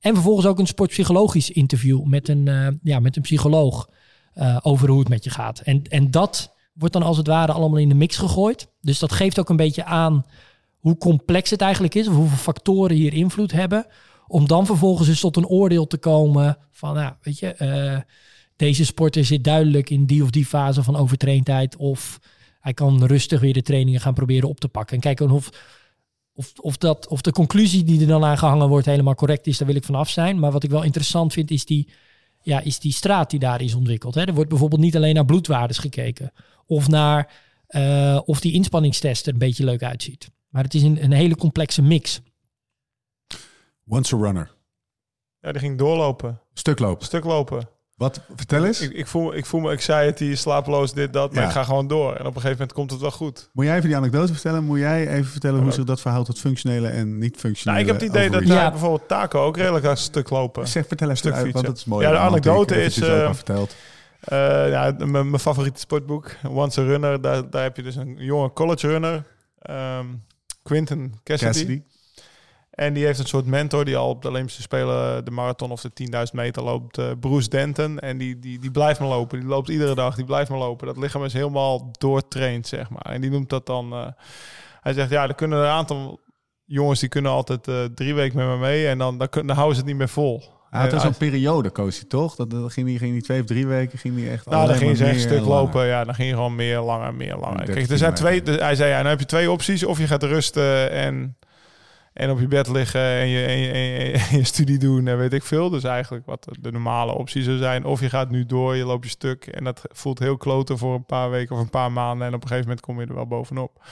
[0.00, 3.88] En vervolgens ook een sportpsychologisch interview met een, ja, met een psycholoog
[4.62, 5.60] over hoe het met je gaat.
[5.60, 8.68] En, en dat wordt dan als het ware allemaal in de mix gegooid.
[8.80, 10.24] Dus dat geeft ook een beetje aan
[10.78, 13.86] hoe complex het eigenlijk is, of hoeveel factoren hier invloed hebben.
[14.26, 17.98] Om dan vervolgens dus tot een oordeel te komen van, nou, weet je, eh,
[18.56, 21.76] deze sporter zit duidelijk in die of die fase van overtraindheid.
[21.76, 22.20] Of
[22.60, 24.94] hij kan rustig weer de trainingen gaan proberen op te pakken.
[24.94, 25.50] En kijken of,
[26.32, 29.58] of, of, dat, of de conclusie die er dan aan gehangen wordt helemaal correct is.
[29.58, 30.38] Daar wil ik van af zijn.
[30.38, 31.88] Maar wat ik wel interessant vind is die
[32.44, 34.14] ja, is die straat die daar is ontwikkeld.
[34.14, 34.22] Hè.
[34.24, 36.32] Er wordt bijvoorbeeld niet alleen naar bloedwaardes gekeken.
[36.66, 37.32] Of naar
[37.66, 40.30] eh, of die inspanningstest er een beetje leuk uitziet.
[40.48, 42.20] Maar het is een, een hele complexe mix.
[43.86, 44.50] Once a runner.
[45.40, 46.40] Ja, die ging doorlopen.
[46.54, 47.06] Stuk lopen.
[47.06, 47.68] Stuk lopen.
[47.96, 48.20] Wat?
[48.36, 48.80] Vertel eens.
[48.80, 51.32] Ik, ik, voel, ik voel me, ik zei het, die is slapeloos, dit, dat.
[51.32, 51.48] Maar Ja.
[51.48, 52.10] ik ga gewoon door.
[52.12, 53.50] En op een gegeven moment komt het wel goed.
[53.52, 54.64] Moet jij even die anekdote vertellen?
[54.64, 58.00] Moet jij even vertellen hoe zich dat verhoudt tot functionele en niet functionele Nou, ik
[58.00, 58.70] heb het idee dat daar Ja.
[58.70, 60.68] bijvoorbeeld Taco ook redelijk aan stuk lopen.
[60.68, 62.06] Zeg, vertel even Stuk uit, want dat is mooi.
[62.06, 63.74] Ja, de anekdote is, eh, al verteld.
[64.24, 67.20] Eh, ja, mijn favoriete sportboek, Once a Runner.
[67.20, 69.24] Daar, daar heb je dus een jonge college runner,
[69.58, 70.06] ehm,
[70.62, 71.50] Quinton Cassidy.
[71.50, 71.82] Cassidy.
[72.70, 75.80] En die heeft een soort mentor die al op de Olympische Spelen de marathon of
[75.80, 76.98] de 10.000 meter loopt.
[76.98, 77.98] eh, Bruce Denton.
[77.98, 79.38] En die, die, die blijft maar lopen.
[79.40, 80.14] Die loopt iedere dag.
[80.14, 80.86] Die blijft maar lopen.
[80.86, 83.02] Dat lichaam is helemaal doortraind, zeg maar.
[83.12, 83.92] En die noemt dat dan...
[83.92, 84.06] eh,
[84.80, 86.20] hij zegt, ja, er kunnen een aantal
[86.64, 87.00] jongens...
[87.00, 87.62] die kunnen altijd
[87.94, 88.86] drie weken met me mee.
[88.88, 90.42] En dan, dan, kun- dan houden ze het niet meer vol.
[90.74, 92.34] Hij had Eh, zo'n periode, koos hij toch?
[92.34, 94.76] Dat, dat ging, hij, ging hij twee of drie weken, ging hij echt Nou, dan
[94.76, 95.46] ging echt een stuk langer.
[95.46, 95.86] lopen.
[95.86, 97.56] Ja, dan ging je gewoon meer langer, meer langer.
[97.56, 98.42] 30 Kijk, er zijn twee.
[98.42, 101.36] hij zei ja, dan heb je twee opties: of je gaat rusten en
[102.12, 105.06] en op je bed liggen en je, en je, en je, en je studie doen
[105.06, 105.70] en weet ik veel.
[105.70, 107.84] Dus eigenlijk wat de normale optie zou zijn.
[107.84, 110.94] Of je gaat nu door, je loopt je stuk en dat voelt heel kloten voor
[110.94, 112.26] een paar weken of een paar maanden.
[112.26, 113.84] En op een gegeven moment kom je er wel bovenop.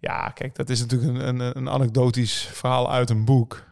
[0.00, 3.66] Ja, kijk, dat is natuurlijk een, een, een anekdotisch verhaal uit een boek.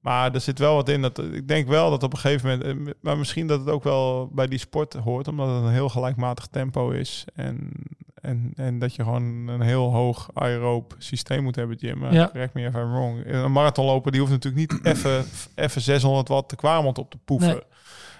[0.00, 1.02] Maar er zit wel wat in.
[1.02, 2.88] Dat, ik denk wel dat op een gegeven moment...
[2.88, 5.28] eh, Maar misschien dat het ook wel bij die sport hoort.
[5.28, 7.24] Omdat het een heel gelijkmatig tempo is.
[7.34, 7.70] En,
[8.20, 12.02] en, en dat je gewoon een heel hoog aeroob systeem moet hebben, Jim.
[12.04, 12.12] Ja.
[12.12, 12.28] Ja.
[12.28, 13.26] Correct me if I'm wrong.
[13.26, 15.24] Een marathonloper die hoeft natuurlijk niet even,
[15.54, 17.48] even 600 watt de kwarmond op te poeven.
[17.48, 17.62] Nee.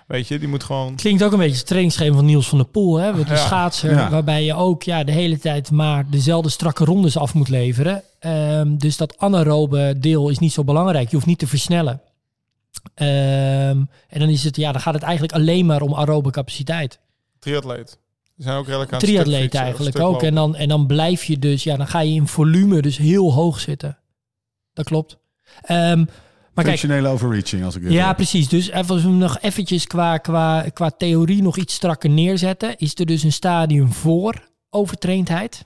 [0.08, 0.94] Weet je, die moet gewoon...
[0.96, 2.96] Klinkt ook een beetje het trainingsschema van Niels van der Poel.
[2.96, 3.12] Hè?
[3.12, 3.38] Met de Ja.
[3.40, 4.10] schaatser, Ja.
[4.10, 8.02] waarbij je ook ja, de hele tijd maar dezelfde strakke rondes af moet leveren.
[8.18, 11.08] Ehm, dus dat anaerobe deel is niet zo belangrijk.
[11.08, 12.00] Je hoeft niet te versnellen.
[12.94, 13.78] Ehm,
[14.08, 16.98] en dan, is het, ja, dan gaat het eigenlijk alleen maar om aerobe capaciteit.
[17.38, 17.98] Triatleet.
[18.36, 20.22] Die zijn ook redelijk aan het Triatleet eigenlijk ook.
[20.22, 23.32] En dan, en dan blijf je dus, ja, dan ga je in volume dus heel
[23.32, 23.98] hoog zitten.
[24.72, 25.16] Dat klopt.
[25.62, 26.04] Ehm,
[26.58, 28.14] maar kijk, Functionele overreaching, als ik dit ja, hoor.
[28.14, 28.48] precies.
[28.48, 32.78] Dus even als we hem nog eventjes qua, qua, qua theorie nog iets strakker neerzetten,
[32.78, 35.64] is er dus een stadium voor overtraindheid.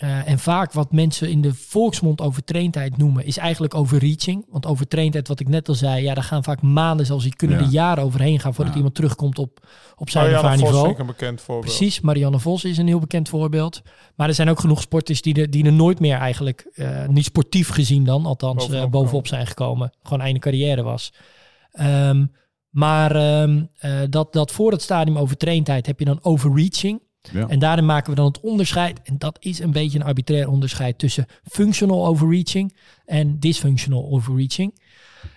[0.00, 4.46] Eh, en vaak wat mensen in de volksmond overtraindheid noemen, is eigenlijk overreaching.
[4.48, 7.58] Want overtraindheid, wat ik net al zei, ja, daar gaan vaak maanden, zelfs die kunnen
[7.58, 7.64] Ja.
[7.64, 8.76] er jaren overheen gaan voordat Ja.
[8.78, 10.90] iemand terugkomt op, op zijn Marianne Vos niveau.
[10.90, 11.76] ik een bekend voorbeeld.
[11.76, 13.82] Precies, Marianne Vos is een heel bekend voorbeeld.
[14.16, 17.24] Maar er zijn ook genoeg sporters die er, die er nooit meer eigenlijk, eh, niet
[17.24, 19.92] sportief gezien dan, althans Bovenop bovenop, bovenop zijn gekomen.
[20.02, 21.12] Gewoon einde carrière was.
[21.72, 22.26] Ehm,
[22.70, 27.00] maar ehm, eh, dat, dat voor het stadium overtraindheid heb je dan overreaching.
[27.32, 27.48] Ja.
[27.48, 29.00] En daarin maken we dan het onderscheid.
[29.02, 34.78] En dat is een beetje een arbitrair onderscheid tussen functional overreaching en dysfunctional overreaching.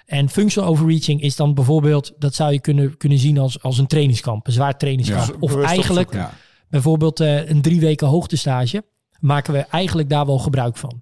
[0.05, 3.87] En functional overreaching is dan bijvoorbeeld, dat zou je kunnen, kunnen zien als, als een
[3.87, 5.27] trainingskamp, een zwaar trainingskamp.
[5.27, 5.35] Ja.
[5.39, 6.13] Of eigenlijk.
[6.13, 6.33] Ja.
[6.69, 8.83] bijvoorbeeld eh, een drie weken hoogtestage,
[9.19, 11.01] maken we eigenlijk daar wel gebruik van.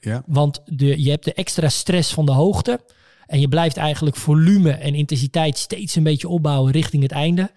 [0.00, 0.22] Ja.
[0.26, 2.80] Want de, je hebt de extra stress van de hoogte.
[3.26, 7.50] En je blijft eigenlijk volume en intensiteit steeds een beetje opbouwen richting het einde.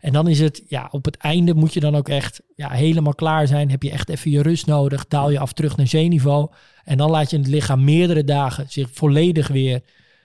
[0.00, 3.14] En dan is het, ja, op het einde moet je dan ook echt ja, helemaal
[3.14, 3.70] klaar zijn.
[3.70, 5.06] Heb je echt even je rust nodig.
[5.08, 6.50] Daal je af terug naar zeeniveau.
[6.84, 9.80] En dan laat je het lichaam meerdere dagen zich volledig weer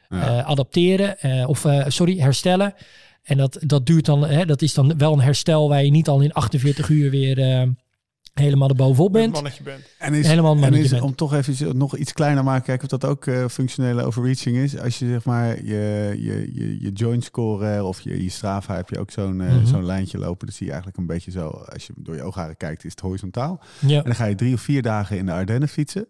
[0.09, 0.37] Ja.
[0.37, 1.19] eh, adapteren.
[1.19, 2.73] eh, of, eh, sorry, herstellen.
[3.23, 6.07] En dat, dat duurt dan, hè, dat is dan wel een herstel waar je niet
[6.07, 7.67] al in 48 uur weer
[8.39, 9.33] helemaal erbovenop bent.
[9.33, 9.81] mannetje bent.
[9.99, 11.01] En is, Helemaal een en is bent.
[11.01, 14.57] om toch even nog iets kleiner te maken, kijken of dat ook eh, functionele overreaching
[14.57, 14.77] is.
[14.79, 18.89] Als je zeg maar je, je, je, je joint score of je, je Strava heb
[18.89, 19.65] je ook zo'n eh, Mhm.
[19.65, 20.47] zo'n lijntje lopen.
[20.47, 22.99] Dat zie je eigenlijk een beetje zo, als je door je oogharen kijkt, is het
[22.99, 23.59] horizontaal.
[23.79, 26.07] Ja, En dan ga je drie of vier dagen in de Ardennen fietsen.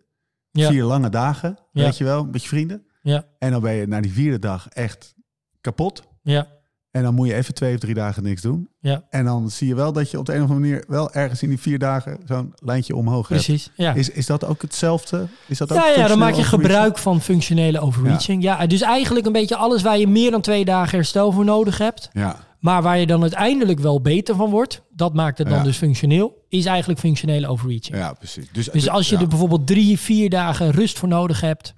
[0.52, 1.84] ja, Vier lange dagen, Ja.
[1.84, 2.86] weet je wel, met je vrienden.
[3.02, 5.16] ja, En dan ben je na die vierde dag echt
[5.62, 6.04] kapot.
[6.22, 6.48] ja,
[6.96, 8.70] En dan moet je even twee of drie dagen niks doen.
[8.80, 11.12] ja, En dan zie je wel dat je op de een of andere manier wel
[11.14, 13.44] ergens in die vier dagen zo'n lijntje omhoog hebt.
[13.44, 13.70] precies.
[13.76, 13.94] Ja.
[13.94, 15.28] Is, is dat ook hetzelfde?
[15.48, 18.44] Is dat ook Ja, ja, dan maak je gebruik van functionele overreaching.
[18.44, 18.66] Ja.
[18.68, 22.10] dus eigenlijk een beetje alles waar je meer dan twee dagen herstel voor nodig hebt.
[22.14, 24.82] Ja, Maar waar je dan uiteindelijk wel beter van wordt.
[24.90, 25.64] Dat maakt het dan Ja.
[25.64, 26.44] dus functioneel.
[26.50, 27.98] Is eigenlijk functionele overreaching.
[27.98, 28.48] ja precies.
[28.52, 31.74] Dus, Dus als je er bijvoorbeeld drie, vier dagen rust voor nodig hebt.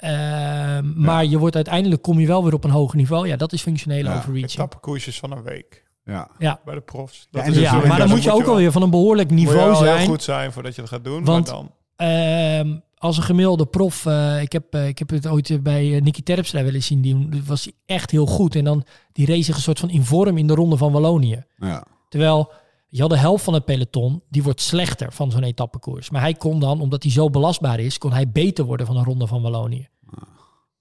[0.00, 3.28] Ehm, maar je wordt uiteindelijk kom je wel weer op een hoger niveau.
[3.28, 4.52] Ja, dat is functionele Ja, overreaching.
[4.52, 6.28] Etappekoersjes van een week Ja.
[6.38, 7.28] Ja, bij de profs.
[7.30, 9.38] Ja, Dat is dus ja maar dan moet je ook alweer van een behoorlijk moet
[9.40, 9.96] je niveau wel zijn.
[9.98, 11.24] heel goed zijn voordat je het gaat doen.
[11.24, 15.26] Want- maar dan, Ehm, als een gemiddelde prof, eh, ik, heb, eh, ik heb het
[15.26, 18.26] ooit eh, bij uh, Nicky Terpstra wel eens zien, die die was hij echt heel
[18.26, 18.54] goed.
[18.54, 21.42] En dan die race zich een soort van in vorm in de ronde van Wallonië.
[21.56, 21.84] Ja.
[22.08, 22.52] Terwijl
[22.90, 26.10] je had de helft van het peloton, die wordt slechter van zo'n etappekoers.
[26.10, 29.04] Maar hij kon dan, omdat hij zo belastbaar is, kon hij beter worden van een
[29.04, 29.88] ronde van Wallonië.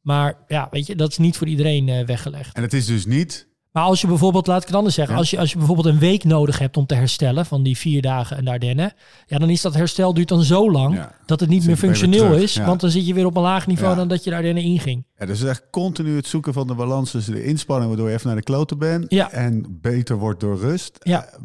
[0.01, 2.55] Maar ja, weet je, dat is niet voor iedereen eh, weggelegd.
[2.55, 3.47] En het is dus niet...
[3.79, 5.19] Maar als je bijvoorbeeld, laat ik het anders zeggen, Ja.
[5.19, 8.01] als, je, als je bijvoorbeeld een week nodig hebt om te herstellen van die vier
[8.01, 8.93] dagen in de Ardennen,
[9.25, 11.11] ja, dan is dat herstel duurt dan zo lang Ja.
[11.25, 12.65] dat het niet meer weer functioneel is, ja.
[12.65, 15.05] want dan zit je weer op een laag niveau dan dat je de Ardennen inging.
[15.17, 18.27] Ja, dus echt continu het zoeken van de balans tussen de inspanning, waardoor je even
[18.27, 19.05] naar de kloten bent.
[19.07, 19.31] Ja.
[19.31, 20.97] En beter wordt door rust.
[20.99, 21.25] Ja.
[21.25, 21.39] Eh,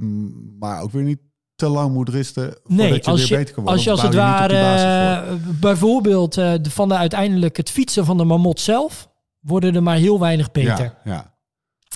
[0.59, 1.19] maar ook weer niet
[1.55, 3.73] te lang moet rusten voordat Nee, je als weer je, beter kan worden.
[3.73, 8.17] als je als het ware, eh, bijvoorbeeld eh, de, van de uiteindelijk het fietsen van
[8.17, 9.09] de mamot zelf,
[9.41, 10.85] worden er maar heel weinig beter.
[11.05, 11.33] Ja, ja.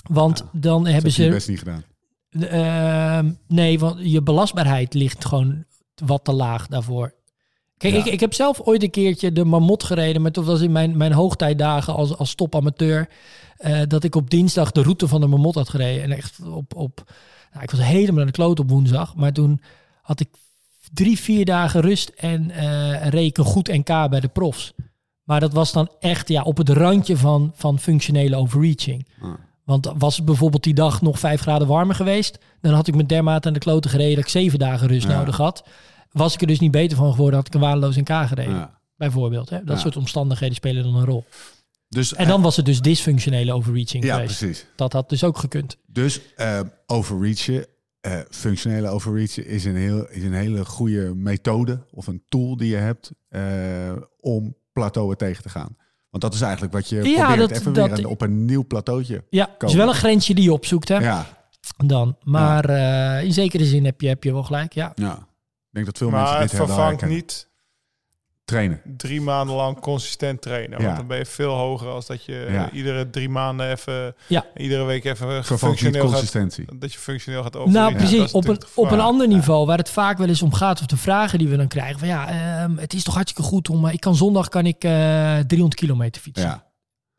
[0.07, 1.29] Want dan dat hebben heb je ze...
[1.29, 1.83] best niet gedaan.
[2.29, 5.65] Ehm, nee, want je belastbaarheid ligt gewoon
[6.05, 7.13] wat te laag daarvoor.
[7.77, 7.99] Kijk, Ja.
[7.99, 10.97] ik, ik heb zelf ooit een keertje de Mamot gereden, maar dat was in mijn,
[10.97, 13.09] mijn hoogtijdagen als, als topamateur.
[13.57, 16.03] eh, dat ik op dinsdag de route van de Mamot had gereden.
[16.03, 17.03] En echt op, op
[17.51, 19.15] nou, ik was helemaal aan de kloot op woensdag.
[19.15, 19.61] Maar toen
[20.01, 20.27] had ik
[20.93, 24.73] drie, vier dagen rust en eh reed ik een goed NK bij de profs.
[25.23, 29.07] Maar dat was dan echt ja, op het randje van, van functionele overreaching.
[29.21, 29.29] Ah.
[29.69, 33.09] Want was het bijvoorbeeld die dag nog vijf graden warmer geweest, dan had ik met
[33.09, 35.17] dermate aan de kloten gereden dat ik zeven dagen rust Ja.
[35.17, 35.63] nodig had.
[36.11, 38.53] Was ik er dus niet beter van geworden, had ik een waardeloos NK gereden.
[38.55, 38.79] Ja.
[38.95, 39.49] Bijvoorbeeld.
[39.49, 39.57] Hè?
[39.63, 39.81] Dat Ja.
[39.81, 41.25] soort omstandigheden spelen dan een rol.
[41.89, 44.37] Dus, En dan was het dus dysfunctionele overreaching ja, geweest.
[44.37, 44.65] precies.
[44.75, 45.77] Dat had dus ook gekund.
[45.87, 47.65] Dus eh, overreachen,
[48.01, 52.69] eh, functionele overreachen, is een, heel, is een hele goede methode of een tool die
[52.69, 53.41] je hebt eh,
[54.19, 55.77] om plateauen tegen te gaan.
[56.09, 57.49] Want dat is eigenlijk wat je Ja, probeert.
[57.49, 59.23] dat- Even dat- weer een- op een nieuw plateautje.
[59.29, 60.97] Ja, het is wel een grensje die je opzoekt hè?
[60.97, 61.25] Ja,
[61.85, 62.17] dan.
[62.23, 64.73] Maar eh, in zekere zin heb je, heb je wel gelijk.
[64.73, 64.91] Ja.
[64.95, 65.13] ja.
[65.13, 67.48] Ik denk dat veel mensen Maar dit het hebben vervangt niet
[68.49, 68.81] Trainen.
[68.97, 70.79] drie maanden lang consistent trainen.
[70.79, 70.85] Ja.
[70.85, 72.69] Want dan ben je veel hoger als dat je Ja.
[72.71, 74.45] iedere drie maanden even, Ja.
[74.55, 76.65] iedere week even functioneel gaat, consistentie.
[76.79, 77.97] dat je functioneel gaat Nou, overreachen.
[77.99, 78.31] Dat precies.
[78.31, 80.97] Op een, op een ander niveau, waar het vaak wel eens om gaat, of de
[80.97, 81.99] vragen die we dan krijgen.
[81.99, 83.85] Van ja, ehm, het is toch hartstikke goed om.
[83.87, 84.91] eh, ik kan zondag kan ik eh
[85.39, 86.47] 300 kilometer fietsen.
[86.47, 86.67] Ja.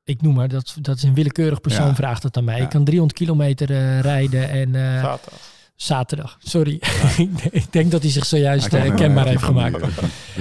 [0.05, 1.95] Ik noem maar, dat, dat is een willekeurig persoon Ja.
[1.95, 2.57] vraagt het aan mij.
[2.57, 2.63] Ja.
[2.63, 5.41] Ik kan 300 kilometer eh, rijden en eh, Zaterdag.
[5.83, 6.37] Zaterdag.
[6.43, 6.73] Sorry,
[7.17, 9.87] ik denk- ik denk dat hij zich zojuist eh, kenbaar heeft gemaakt.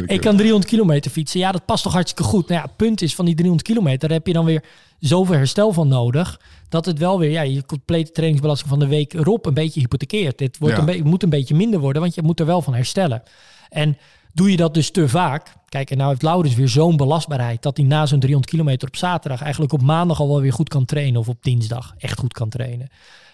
[0.05, 1.39] Ik kan 300 kilometer fietsen.
[1.39, 2.47] Ja, dat past toch hartstikke goed.
[2.47, 4.63] Nou ja, het punt is van die 300 kilometer daar heb je dan weer
[4.99, 6.39] zoveel herstel van nodig.
[6.69, 10.37] Dat het wel weer, ja, je complete trainingsbelasting van de week erop een beetje hypothekeert.
[10.37, 10.87] Dit wordt Ja.
[10.87, 13.23] een moet een beetje minder worden, want je moet er wel van herstellen.
[13.69, 13.97] En
[14.33, 15.53] doe je dat dus te vaak.
[15.69, 18.95] Kijk, en nou heeft Laurens weer zo'n belastbaarheid dat hij na zo'n 300 kilometer op
[18.95, 21.19] zaterdag eigenlijk op maandag al wel weer goed kan trainen.
[21.19, 22.87] Of op dinsdag echt goed kan trainen.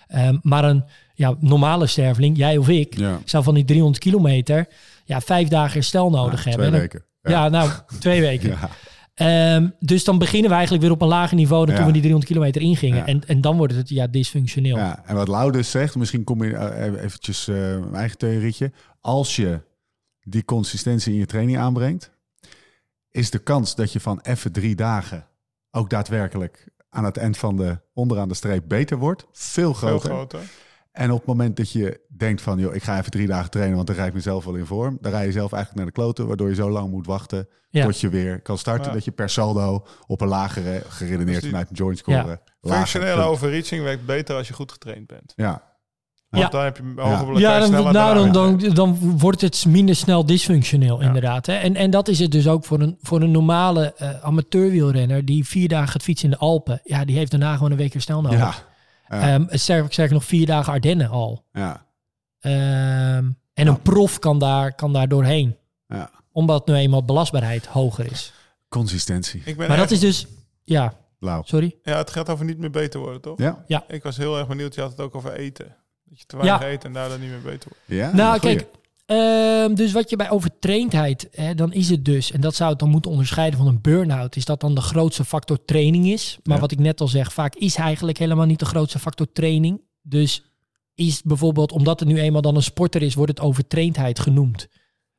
[0.07, 0.83] Ehm, maar een
[1.13, 3.19] ja, normale sterveling, jij of ik, Ja.
[3.25, 4.67] zou van die 300 kilometer
[5.05, 6.67] ja, vijf dagen herstel nodig Ja, hebben.
[6.69, 7.03] Twee weken.
[7.21, 8.57] ja, nou, twee weken.
[9.15, 12.01] Ehm, dus dan beginnen we eigenlijk weer op een lager niveau dan toen we die
[12.01, 13.05] 300 kilometer ingingen.
[13.05, 14.77] En, en dan wordt het ja, dysfunctioneel.
[14.77, 18.71] Ja, en wat Lau dus zegt, misschien kom je eh, eventjes eh, mijn eigen theorietje.
[19.01, 19.61] Als je
[20.21, 22.11] die consistentie in je training aanbrengt,
[23.11, 25.25] is de kans dat je van even drie dagen
[25.71, 30.09] ook daadwerkelijk aan het eind van de onderaan de streep beter wordt, veel Veel groter.
[30.09, 30.39] groter.
[30.91, 33.75] En op het moment dat je denkt van, joh, ik ga even drie dagen trainen,
[33.75, 34.97] want dan rijd ik mezelf wel in vorm.
[35.01, 37.85] Dan rij je zelf eigenlijk naar de kloten, waardoor je zo lang moet wachten Ja.
[37.85, 38.87] tot je weer kan starten.
[38.87, 38.93] Ja.
[38.93, 42.17] Dat je per saldo op een lagere, geredeneerd Dus die- vanuit een joint score.
[42.17, 42.39] Ja.
[42.61, 45.33] lager Functionele overreaching werkt beter als je goed getraind bent.
[45.35, 45.63] Ja,
[46.35, 46.57] Want Ja.
[46.57, 47.59] dan heb je Ja.
[47.59, 51.07] Ja, dan, nou, dan, dan, dan wordt het minder snel dysfunctioneel, Ja.
[51.07, 51.45] inderdaad.
[51.45, 51.53] Hè?
[51.53, 55.45] En, en dat is het dus ook voor een, voor een normale eh amateurwielrenner die
[55.47, 56.79] vier dagen gaat fietsen in de Alpen.
[56.83, 58.39] Ja, die heeft daarna gewoon een week herstel nodig.
[58.39, 58.53] ja,
[59.07, 59.33] ja.
[59.33, 61.45] Ehm, sterker, sterker nog, vier dagen Ardennen al.
[61.51, 61.83] ja.
[62.39, 65.55] Ehm, en een prof kan daar, kan daar doorheen.
[65.87, 66.09] ja.
[66.31, 68.33] Omdat nu eenmaal belastbaarheid hoger is.
[68.69, 69.41] Consistentie.
[69.45, 70.27] Ik ben Maar dat is dus...
[70.63, 70.93] Ja,
[71.43, 71.75] sorry.
[71.83, 73.37] Ja, het gaat over niet meer beter worden, toch?
[73.67, 73.83] Ja?
[73.87, 74.75] Ik was heel erg benieuwd.
[74.75, 75.75] Je had het ook over eten.
[76.05, 76.67] Dat je te weinig Ja.
[76.67, 77.83] eet en daardoor niet meer beter wordt.
[78.01, 78.15] Ja?
[78.15, 78.55] nou, goeie.
[78.55, 78.69] kijk,
[79.05, 82.79] ehm, dus wat je bij overtraindheid, hè, dan is het dus, en dat zou het
[82.79, 86.37] dan moeten onderscheiden van een burn-out, is dat dan de grootste factor training is.
[86.43, 86.61] Maar Ja.
[86.61, 89.81] wat ik net al zeg, vaak is eigenlijk helemaal niet de grootste factor training.
[90.01, 90.43] Dus
[90.95, 94.67] is bijvoorbeeld, omdat het nu eenmaal dan een sporter is, wordt het overtraindheid genoemd.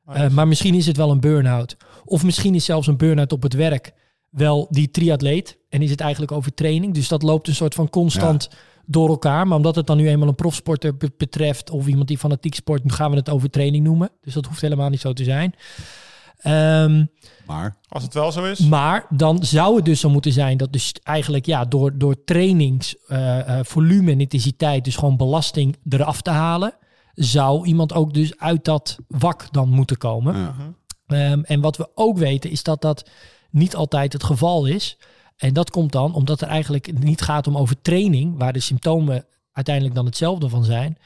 [0.05, 1.77] Eh, maar misschien is het wel een burn-out.
[2.05, 3.91] Of misschien is zelfs een burn-out op het werk
[4.29, 5.57] wel die triatleet.
[5.69, 6.93] En is het eigenlijk overtraining.
[6.93, 8.49] Dus dat loopt een soort van constant
[8.89, 9.47] door elkaar.
[9.47, 11.69] Maar omdat het dan nu eenmaal een profsporter be- betreft...
[11.69, 14.09] of iemand die fanatiek sport, nu gaan we het overtraining noemen.
[14.21, 15.53] Dus dat hoeft helemaal niet zo te zijn.
[16.37, 17.05] Ehm,
[17.45, 20.73] Maar, Als het wel zo is, maar dan zou het dus zo moeten zijn dat
[20.73, 26.73] dus eigenlijk ja, door, door trainingsvolume volume en intensiteit, dus gewoon belasting eraf te halen,
[27.13, 30.35] zou iemand ook dus uit dat wak dan moeten komen.
[30.35, 30.55] ja.
[31.07, 33.09] Ehm, en wat we ook weten is dat dat
[33.51, 34.97] niet altijd het geval is.
[35.37, 39.95] En dat komt dan omdat er eigenlijk niet gaat om overtraining, waar de symptomen uiteindelijk
[39.95, 40.97] dan hetzelfde van zijn,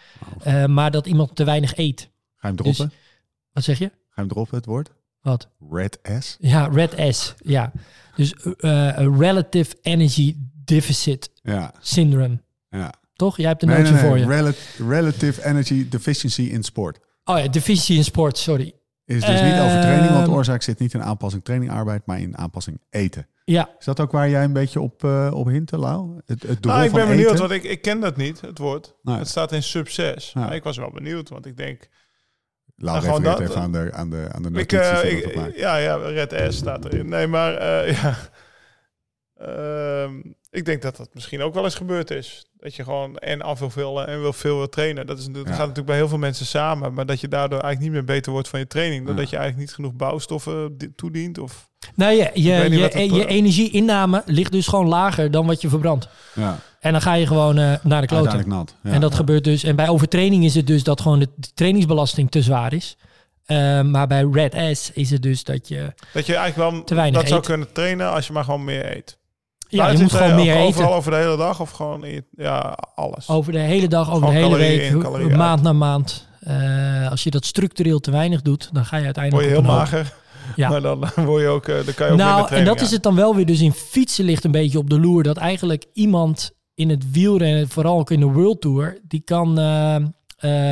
[0.44, 2.00] eh, maar dat iemand te weinig eet.
[2.02, 2.92] ga je hem droppen?
[3.52, 3.86] Wat zeg je?
[3.86, 4.92] Ga je hem droppen, het woord?
[5.22, 5.48] Wat?
[5.70, 6.38] Red S?
[6.40, 7.34] Ja, Red S.
[7.38, 7.72] Ja.
[8.16, 12.42] Dus eh, Relative Energy Deficit Ja, Syndrome.
[12.70, 12.94] ja.
[13.16, 13.38] toch?
[13.38, 14.26] Jij hebt Nee, nootje nee, voor je.
[14.26, 14.54] Rel-
[14.90, 17.00] relative energy deficiency in sport.
[17.24, 18.74] Oh ja, deficiency in sport, sorry.
[19.06, 20.34] Is dus niet over training, want de Ehm.
[20.34, 23.28] oorzaak zit niet in aanpassing training-arbeid, maar in aanpassing eten.
[23.52, 26.22] Ja, Is dat ook waar jij een beetje op, eh op hintte, Lau?
[26.26, 27.40] Het, het Nou, ik ben benieuwd, eten?
[27.40, 28.96] want ik, ik ken dat niet, het woord.
[29.02, 29.18] Nee.
[29.18, 29.96] Het staat in 6.
[30.34, 30.40] Ja.
[30.42, 31.90] Maar ik was wel benieuwd, want ik denk...
[32.76, 35.78] Lau Nou, dat- even aan de, aan de, aan de Ik, notities eh, ik- ja,
[35.78, 37.10] ja, Red S staat erin.
[37.10, 38.16] Nee, maar eh, ja.
[39.36, 42.50] Ehm, ik denk dat dat misschien ook wel eens gebeurd is.
[42.58, 45.08] Dat je gewoon en af wil veel en wil veel wil trainen.
[45.08, 45.66] Dat, is, natuurlijk- dat Ja.
[45.66, 46.94] gaat natuurlijk bij heel veel mensen samen.
[46.94, 49.06] Maar dat je daardoor eigenlijk niet meer beter wordt van je training.
[49.06, 49.32] Doordat Ja.
[49.32, 51.38] je eigenlijk niet genoeg bouwstoffen di- toedient.
[51.38, 55.62] Of, nou, je, je, je, het, je eh, energieinname ligt dus gewoon lager dan wat
[55.62, 56.08] je verbrandt.
[56.34, 58.32] Ja, En dan ga je gewoon eh, naar de kloten.
[58.32, 58.76] uiteindelijk nat.
[58.84, 58.92] Ja.
[58.92, 59.64] En dat gebeurt dus.
[59.64, 62.98] En bij overtraining is het dus dat gewoon de trainingsbelasting te zwaar is.
[63.46, 65.94] Eh, maar bij Red S is het dus dat je...
[66.14, 68.96] dat je eigenlijk wel Te weinig dat zou kunnen trainen als je maar gewoon meer
[68.96, 69.20] eet.
[69.68, 70.96] Ja, je moet gewoon meer Overal eten.
[70.96, 73.30] over de hele dag of gewoon in, ja, alles.
[73.30, 75.62] Over de hele dag, over Gewoon de hele week, maand uit.
[75.62, 76.28] na maand.
[76.40, 79.64] Eh, als je dat structureel te weinig doet, dan ga je Word uiteindelijk je op
[79.66, 80.14] heel mager.
[80.56, 80.70] Ja.
[80.70, 82.92] Maar dan word je ook, eh, dan kan je ook minder Nou, en dat is
[82.92, 83.46] het dan wel weer.
[83.46, 87.70] Dus in fietsen ligt een beetje op de loer dat eigenlijk iemand in het wielrennen,
[87.70, 89.96] vooral ook in de World Tour, die kan eh,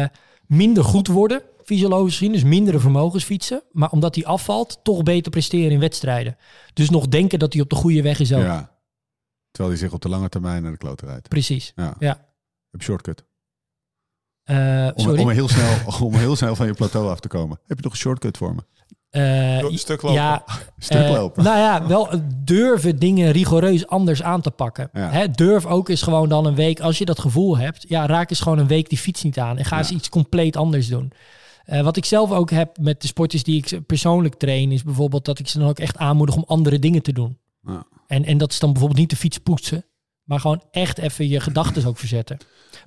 [0.03, 0.07] eh,
[0.47, 3.63] minder goed worden, fysiologisch gezien, dus mindere vermogens fietsen.
[3.71, 6.37] Maar omdat hij afvalt, toch beter presteren in wedstrijden.
[6.73, 8.41] Dus nog denken dat hij op de goede weg is ook.
[8.41, 8.77] Ja.
[9.51, 11.27] Terwijl hij zich op de lange termijn naar de klote rijdt.
[11.27, 11.71] Precies.
[11.75, 11.95] Ja.
[11.99, 12.27] Ja.
[12.71, 13.25] Heb shortcut.
[14.43, 15.21] Eh, Om, sorry.
[15.21, 15.75] om, heel snel,
[16.07, 17.59] om heel snel van je plateau af te komen.
[17.67, 18.61] Heb je nog een shortcut voor me?
[19.09, 20.19] Eh, een stuk lopen.
[20.21, 20.43] Ja,
[20.77, 21.43] Stuk Eh, lopen.
[21.43, 24.89] nou ja, wel eh, durven dingen rigoureus anders aan te pakken.
[24.93, 25.09] Ja.
[25.09, 28.29] Hè, durf ook eens gewoon dan een week, als je dat gevoel hebt, ja, raak
[28.29, 31.11] eens gewoon een week die fiets niet aan en ga eens iets compleet anders doen.
[31.83, 35.39] Wat ik zelf ook heb met de sporters die ik persoonlijk train, is bijvoorbeeld dat
[35.39, 37.37] ik ze dan ook echt aanmoedig om andere dingen te doen.
[37.61, 37.83] Ja.
[38.07, 39.85] En, en dat is dan bijvoorbeeld niet de fiets poetsen,
[40.23, 42.37] maar gewoon echt even je gedachten ook verzetten.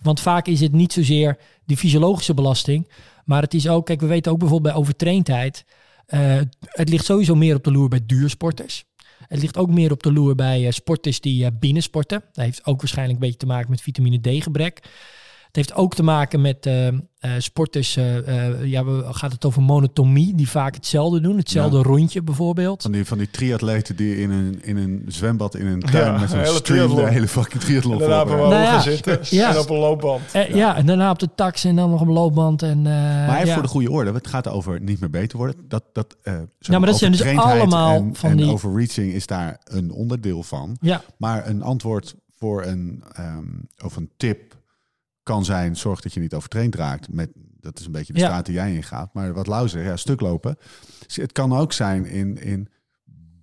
[0.03, 2.89] Want vaak is het niet zozeer die fysiologische belasting,
[3.25, 5.65] maar het is ook, kijk, we weten ook bijvoorbeeld bij overtraindheid,
[6.13, 8.85] eh, het ligt sowieso meer op de loer bij duursporters.
[9.27, 12.25] Het ligt ook meer op de loer bij eh, sporters die eh, binnensporten.
[12.33, 14.81] Dat heeft ook waarschijnlijk een beetje te maken met vitamine D gebrek.
[15.53, 16.95] Het heeft ook te maken met eh, eh,
[17.39, 21.37] sporters, eh, eh, ja, we, gaat het over monotomie, die vaak hetzelfde doen.
[21.37, 22.83] Hetzelfde rondje bijvoorbeeld.
[22.83, 26.19] Van die, van die triatleten die in een, in een zwembad in een tuin Ja,
[26.19, 28.37] met zo'n stream de hele fucking triathlon En daarna op een.
[28.37, 29.51] Nou ja, zitten ja.
[29.51, 30.23] en op een loopband.
[30.33, 30.77] Eh, ja.
[30.77, 32.63] en daarna op de tax en dan nog op een loopband.
[32.63, 33.53] En, eh, Maar even ja.
[33.55, 35.57] voor de goede orde, het gaat over niet meer beter worden.
[35.69, 39.27] Dat, dat, eh, Ja, maar dat zijn dus allemaal en, van en die- overreaching is
[39.27, 40.77] daar een onderdeel van.
[40.81, 43.45] ja, Maar een antwoord voor een, ehm,
[43.85, 44.61] of een tip
[45.23, 47.13] kan zijn, zorg dat je niet overtraind raakt.
[47.13, 48.25] Met, dat is een beetje de Ja.
[48.27, 49.15] straat die jij ingaat.
[49.15, 50.57] Maar wat Lau zegt, ja, stuk lopen.
[51.07, 52.69] Dus Het kan ook zijn in, in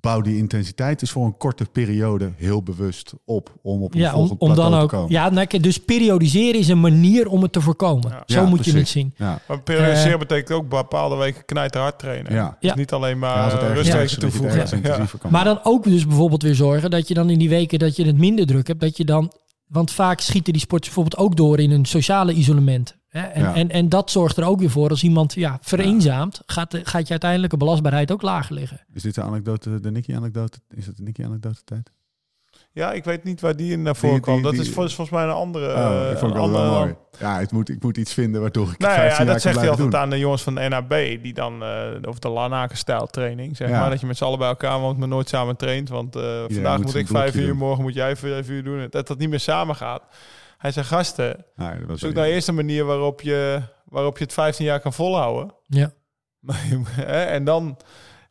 [0.02, 3.56] bouw die intensiteit is voor een korte periode heel bewust op.
[3.62, 4.90] Om op een ja om, volgend om dan plateau ook.
[4.90, 5.12] te komen.
[5.12, 8.10] Ja, nou, dus periodiseren is een manier om het te voorkomen.
[8.10, 8.24] Ja.
[8.26, 9.14] Zo Ja, moet je het zien.
[9.18, 9.40] Ja.
[9.48, 12.34] Maar periodiseren Eh, betekent ook bepaalde weken knijterhard trainen.
[12.34, 12.58] Ja.
[12.60, 12.76] Dus Ja.
[12.76, 14.82] niet alleen maar Ja, uh, rustweken toevoegen.
[15.30, 18.06] Maar dan ook dus bijvoorbeeld weer zorgen dat je dan in die weken dat je
[18.06, 19.32] het minder druk hebt, dat je dan.
[19.70, 22.98] Want vaak schieten die sporters bijvoorbeeld ook door in een sociale isolement.
[23.08, 23.22] Hè?
[23.22, 23.56] En, Ja.
[23.56, 27.04] en, en dat zorgt er ook weer voor als iemand ja, vereenzaamt, gaat, de, gaat
[27.06, 28.86] je uiteindelijke belastbaarheid ook lager liggen.
[28.94, 30.60] Is dit de anekdote, de Nicky-anekdote?
[30.70, 31.92] Is het de Nicky-anekdote tijd?
[32.72, 34.42] Ja, ik weet niet waar die in naar voren die- kwam.
[34.42, 35.74] Dat die- is vol- volgens mij een andere...
[35.74, 36.96] Oh, eh, ik vond het een wel andere- mooi.
[37.20, 39.56] Ja, ik moet, ik moet iets vinden waardoor ik Nou 15 ja, jaar dat zegt
[39.60, 40.00] hij altijd doen.
[40.00, 40.90] aan de jongens van de NAB,
[41.24, 43.80] die dan eh, over de Lanaken-stijl training, zeg Ja.
[43.80, 43.90] maar.
[43.90, 45.90] Dat je met z'n allen bij elkaar woont, maar nooit samen traint.
[45.90, 47.58] Want eh, vandaag moet ik vijf uur, doen.
[47.58, 48.88] morgen moet jij vijf uur doen.
[48.90, 50.04] Dat dat niet meer samen gaat.
[50.58, 54.18] Hij zei, gasten, Nee, dat was zoek wel- nou eerst een manier waarop je, waarop
[54.18, 55.54] je het 15 jaar kan volhouden.
[55.68, 55.92] Ja.
[56.40, 57.78] Maar je- hè, en dan...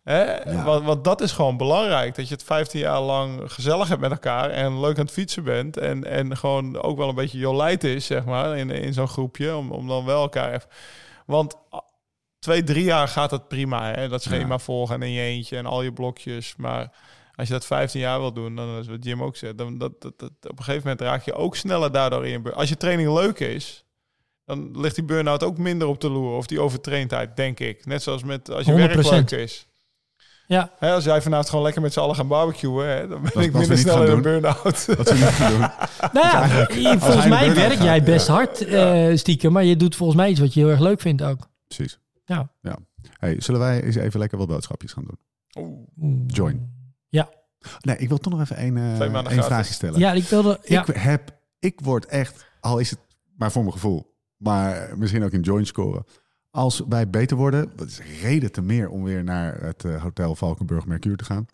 [0.09, 0.65] Hè, Ja.
[0.65, 2.15] want, want dat is gewoon belangrijk.
[2.15, 5.45] Dat je het 15 jaar lang gezellig hebt met elkaar en leuk aan het fietsen
[5.45, 5.77] bent.
[5.77, 9.57] En, en gewoon ook wel een beetje jolijt is, zeg maar, in, in zo'n groepje.
[9.57, 10.69] Om, om dan wel elkaar even...
[11.27, 11.55] Want
[12.39, 14.09] twee, drie jaar gaat het prima, hè?
[14.09, 14.59] Dat schema Ja.
[14.59, 16.55] volgen en in je eentje en al je blokjes.
[16.57, 16.93] Maar
[17.35, 19.59] als je dat 15 jaar wil doen, dan is wat Jim ook zegt.
[19.59, 22.53] Dan dat, dat, dat, op een gegeven moment raak je ook sneller daardoor in.
[22.55, 23.85] Als je training leuk is,
[24.45, 26.37] dan ligt die burn-out ook minder op de loer.
[26.37, 27.87] Of die overtraindheid, denk ik.
[27.87, 29.09] Net zoals met als je werk 100%.
[29.11, 29.68] leuk is.
[30.49, 30.71] Ja.
[30.79, 33.53] Hè, als jij vanavond gewoon lekker met z'n allen gaan barbecuen, hè, dan ben ik
[33.53, 34.87] minder niet snel in een burn-out.
[34.87, 35.61] Wat we niet gaan doen.
[36.13, 38.33] Nou ja, volgens mij werk jij best ja.
[38.33, 41.23] hard eh, stiekem, maar je doet volgens mij iets wat je heel erg leuk vindt
[41.23, 41.49] ook.
[41.67, 41.99] Precies.
[42.25, 42.51] Ja.
[42.61, 42.79] ja.
[43.19, 45.19] Hey, zullen wij eens even lekker wat boodschapjes gaan doen?
[45.65, 46.25] Oeh.
[46.27, 46.73] Join.
[47.09, 47.29] Ja.
[47.81, 49.45] Nee, ik wil toch nog even eh, maanden één gratis.
[49.45, 49.99] vraagje stellen.
[49.99, 50.59] Ja, ik wilde.
[50.65, 50.87] Ja.
[50.87, 53.01] Ik heb, ik word echt, al is het
[53.37, 56.05] maar voor mijn gevoel, maar misschien ook in join scoren.
[56.59, 60.35] Als wij beter worden, dat is reden te meer om weer naar het eh, hotel
[60.35, 61.47] Valkenburg Mercure te gaan.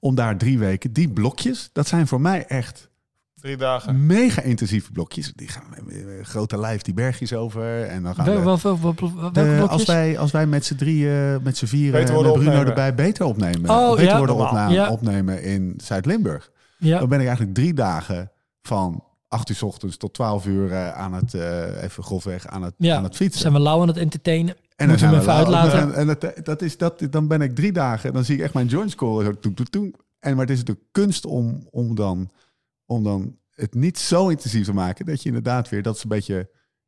[0.00, 2.88] Om daar drie weken, die blokjes, dat zijn voor mij echt
[3.34, 4.06] Drie dagen.
[4.06, 5.32] Mega intensieve blokjes.
[5.34, 7.82] Die gaan we eh, grote lijf die bergjes over.
[7.84, 8.30] En dan gaan we...
[8.42, 9.68] wel- wel- wel- welke de- blokjes?
[9.68, 12.68] als, wij, als wij met z'n drieën, met z'n vieren, Beter met worden Bruno opnemen.
[12.68, 13.70] erbij, beter opnemen.
[13.70, 14.18] Oh, beter ja.
[14.18, 14.90] worden Ja.
[14.90, 16.50] opnemen in Zuid-Limburg.
[16.78, 16.98] Ja.
[16.98, 18.30] Dan ben ik eigenlijk drie dagen
[18.62, 22.62] van 8 uur 's ochtends tot 12 uur eh, aan het, eh, even grofweg, aan
[22.62, 22.96] het, Ja.
[22.96, 23.40] aan het fietsen.
[23.40, 24.56] Zijn we lauw aan het entertainen?
[24.76, 25.62] En Moeten we hem even lauw.
[25.62, 25.94] uitlaten?
[25.94, 28.54] En, en dat, dat is, dat, dan ben ik drie dagen, dan zie ik echt
[28.54, 29.24] mijn joint scoren.
[29.26, 29.94] Zo, toeng, toeng, toeng.
[30.18, 32.30] En maar het is de kunst om, om, dan,
[32.86, 35.06] om dan het niet zo intensief te maken.
[35.06, 36.40] Dat je inderdaad weer, dat is een beetje in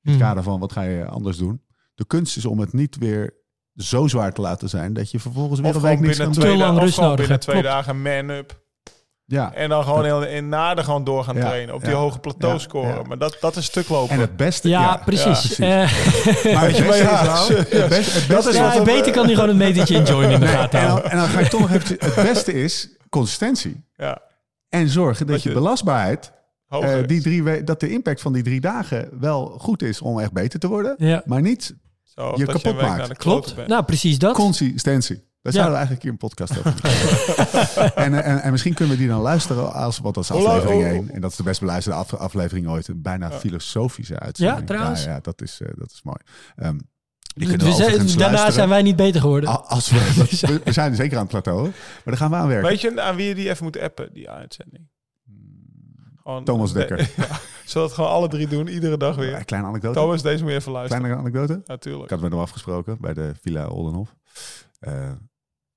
[0.03, 0.19] het Hmm.
[0.19, 1.63] kader van wat ga je anders doen.
[1.95, 3.35] De kunst is om het niet weer
[3.75, 4.93] zo zwaar te laten zijn.
[4.93, 6.59] Dat je vervolgens weer Of een week niks binnen kan twee, doen.
[6.59, 7.51] Te lang dagen, of rust gewoon nodig binnen hebt.
[7.51, 8.03] twee Klopt.
[8.03, 8.63] dagen man-up.
[9.31, 9.55] Ja.
[9.55, 11.75] En dan gewoon heel, in naden gewoon door gaan Ja, trainen.
[11.75, 12.95] Op die ja, hoge plateau ja, scoren.
[12.95, 13.03] ja.
[13.03, 14.15] Maar dat, dat is stuk lopen.
[14.15, 14.69] En het beste...
[14.69, 15.57] Ja, precies.
[15.57, 15.67] Ja,
[16.55, 20.47] Maar het nou, het het beter kan hij gewoon een metertje in join in de
[20.47, 21.11] Nee, gaten en, dan, houden.
[21.11, 21.97] en dan ga ik toch nog even...
[21.99, 23.85] Het beste is consistentie.
[23.97, 24.19] ja,
[24.69, 26.33] En zorgen dat Dat je je- belastbaarheid...
[26.69, 30.21] eh, die drie we- dat de impact van die drie dagen wel goed is om
[30.21, 30.95] echt beter te worden.
[30.99, 31.23] Ja.
[31.25, 31.75] Maar niet
[32.05, 32.97] Zo, je kapot week maakt.
[32.99, 33.69] naar de kloten Klopt.
[33.69, 34.35] Nou, precies dat.
[34.35, 35.29] consistentie.
[35.43, 35.59] Daar Ja.
[35.59, 39.11] zouden we eigenlijk hier een podcast over moeten en, en, en misschien kunnen we die
[39.11, 41.11] dan luisteren als, want dat is aflevering hoe- 1.
[41.11, 42.89] En dat is de best beluisterde af- aflevering ooit.
[42.89, 44.59] Een bijna filosofische uitzending.
[44.61, 45.05] Ja, trouwens.
[45.05, 46.17] Ja, ja, dat, is, eh, dat is mooi.
[46.57, 46.79] Ehm,
[47.35, 48.53] die Dus we we daarna luisteren.
[48.53, 49.67] zijn wij niet beter geworden.
[49.69, 51.73] Als we, we, we zijn zeker aan het plateau, maar
[52.05, 52.69] daar gaan we aan werken.
[52.69, 54.89] Weet je aan wie je die even moet appen, die uitzending?
[56.23, 56.99] Gewoon, Thomas Dekker.
[57.17, 57.27] Ja,
[57.65, 59.35] zodat gewoon alle drie doen, iedere dag weer.
[59.35, 59.99] Een kleine anekdote.
[59.99, 61.03] Thomas, deze moet je even luisteren.
[61.03, 61.61] Kleine anekdote.
[61.67, 62.05] Natuurlijk.
[62.05, 64.15] Ik had met hem afgesproken bij de Villa Oldenhof.
[64.81, 65.11] Eh,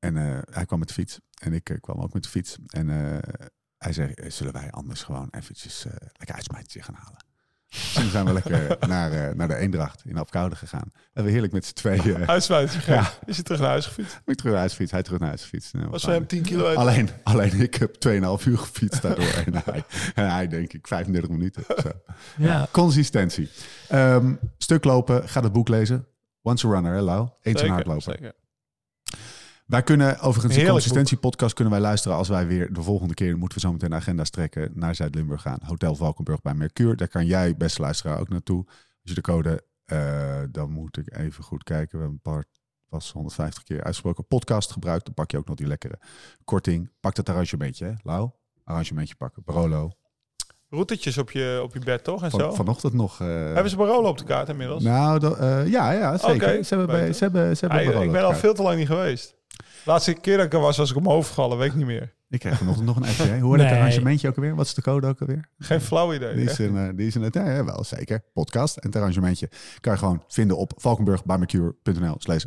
[0.03, 1.19] en eh, hij kwam met de fiets.
[1.41, 2.57] En ik eh, kwam ook met de fiets.
[2.67, 3.35] En eh,
[3.77, 7.25] hij zei, zullen wij anders gewoon eventjes eh lekker uitsmijtje gaan halen?
[7.69, 10.91] Dus toen zijn we lekker naar, eh, naar de Eendracht in Apkoude gegaan.
[11.13, 12.19] En we heerlijk met z'n tweeën.
[12.19, 12.25] Ja.
[12.85, 13.11] Ja.
[13.25, 14.21] Is hij terug naar huis gefietst?
[14.25, 15.73] Ik terug naar huis gefietst, hij terug naar huis gefietst.
[15.73, 16.77] Nou, Was voor hem 10 kilometer.
[16.77, 19.43] Alleen, alleen ik heb 2,5 uur gefietst daardoor.
[19.45, 19.83] en, hij,
[20.15, 21.63] en hij denk ik 35 minuten.
[21.67, 21.91] Zo.
[22.37, 22.67] ja.
[22.71, 23.49] Consistentie.
[23.87, 26.07] Ehm, stuk lopen, ga het boek lezen.
[26.41, 27.29] Once a runner, hè Lau?
[27.41, 28.01] Eens een hardloper.
[28.01, 28.33] zeker.
[29.73, 33.37] Wij kunnen overigens de Heerlijk consistentie-podcast kunnen wij luisteren als wij weer de volgende keer,
[33.37, 35.59] moeten we zo meteen de agenda's trekken, naar Zuid-Limburg gaan.
[35.63, 36.95] Hotel Valkenburg bij Mercure.
[36.95, 38.63] Daar kan jij, beste luisteraar, ook naartoe.
[38.67, 41.97] Als je de code, eh, dan moet ik even goed kijken.
[41.97, 42.45] We hebben een paar,
[42.89, 45.05] was 150 keer uitgesproken, podcast gebruikt.
[45.05, 45.99] Dan pak je ook nog die lekkere
[46.43, 46.89] korting.
[46.99, 48.29] Pak dat arrangementje, hè, Lau?
[48.63, 49.43] Arrangementje pakken.
[49.45, 49.91] Barolo.
[50.69, 52.23] Routetjes op je, op je bed, toch?
[52.23, 52.37] En zo.
[52.37, 53.19] Van, vanochtend nog.
[53.21, 54.83] eh, Hebben ze Barolo op de kaart inmiddels?
[54.83, 56.63] Nou, dat, eh, ja, ja, zeker.
[56.65, 59.35] Ze, hebben bij, ze hebben, ze hebben ik ben al veel te lang niet geweest.
[59.85, 61.57] Laatste keer dat ik er was, was ik om hoofd gevallen.
[61.57, 62.13] Weet ik niet meer.
[62.29, 63.23] Ik krijg vanochtend nog een appje.
[63.23, 63.39] hè.
[63.39, 64.55] Hoe heet het arrangementje ook alweer?
[64.55, 65.49] Wat is de code ook alweer?
[65.59, 66.35] Geen flauw idee.
[66.35, 68.21] Die is een, eh, die is een, ja, ja, wel zeker.
[68.33, 69.49] Podcast en het arrangementje
[69.79, 72.43] kan je gewoon vinden op valkenburgbarbecue.nl slash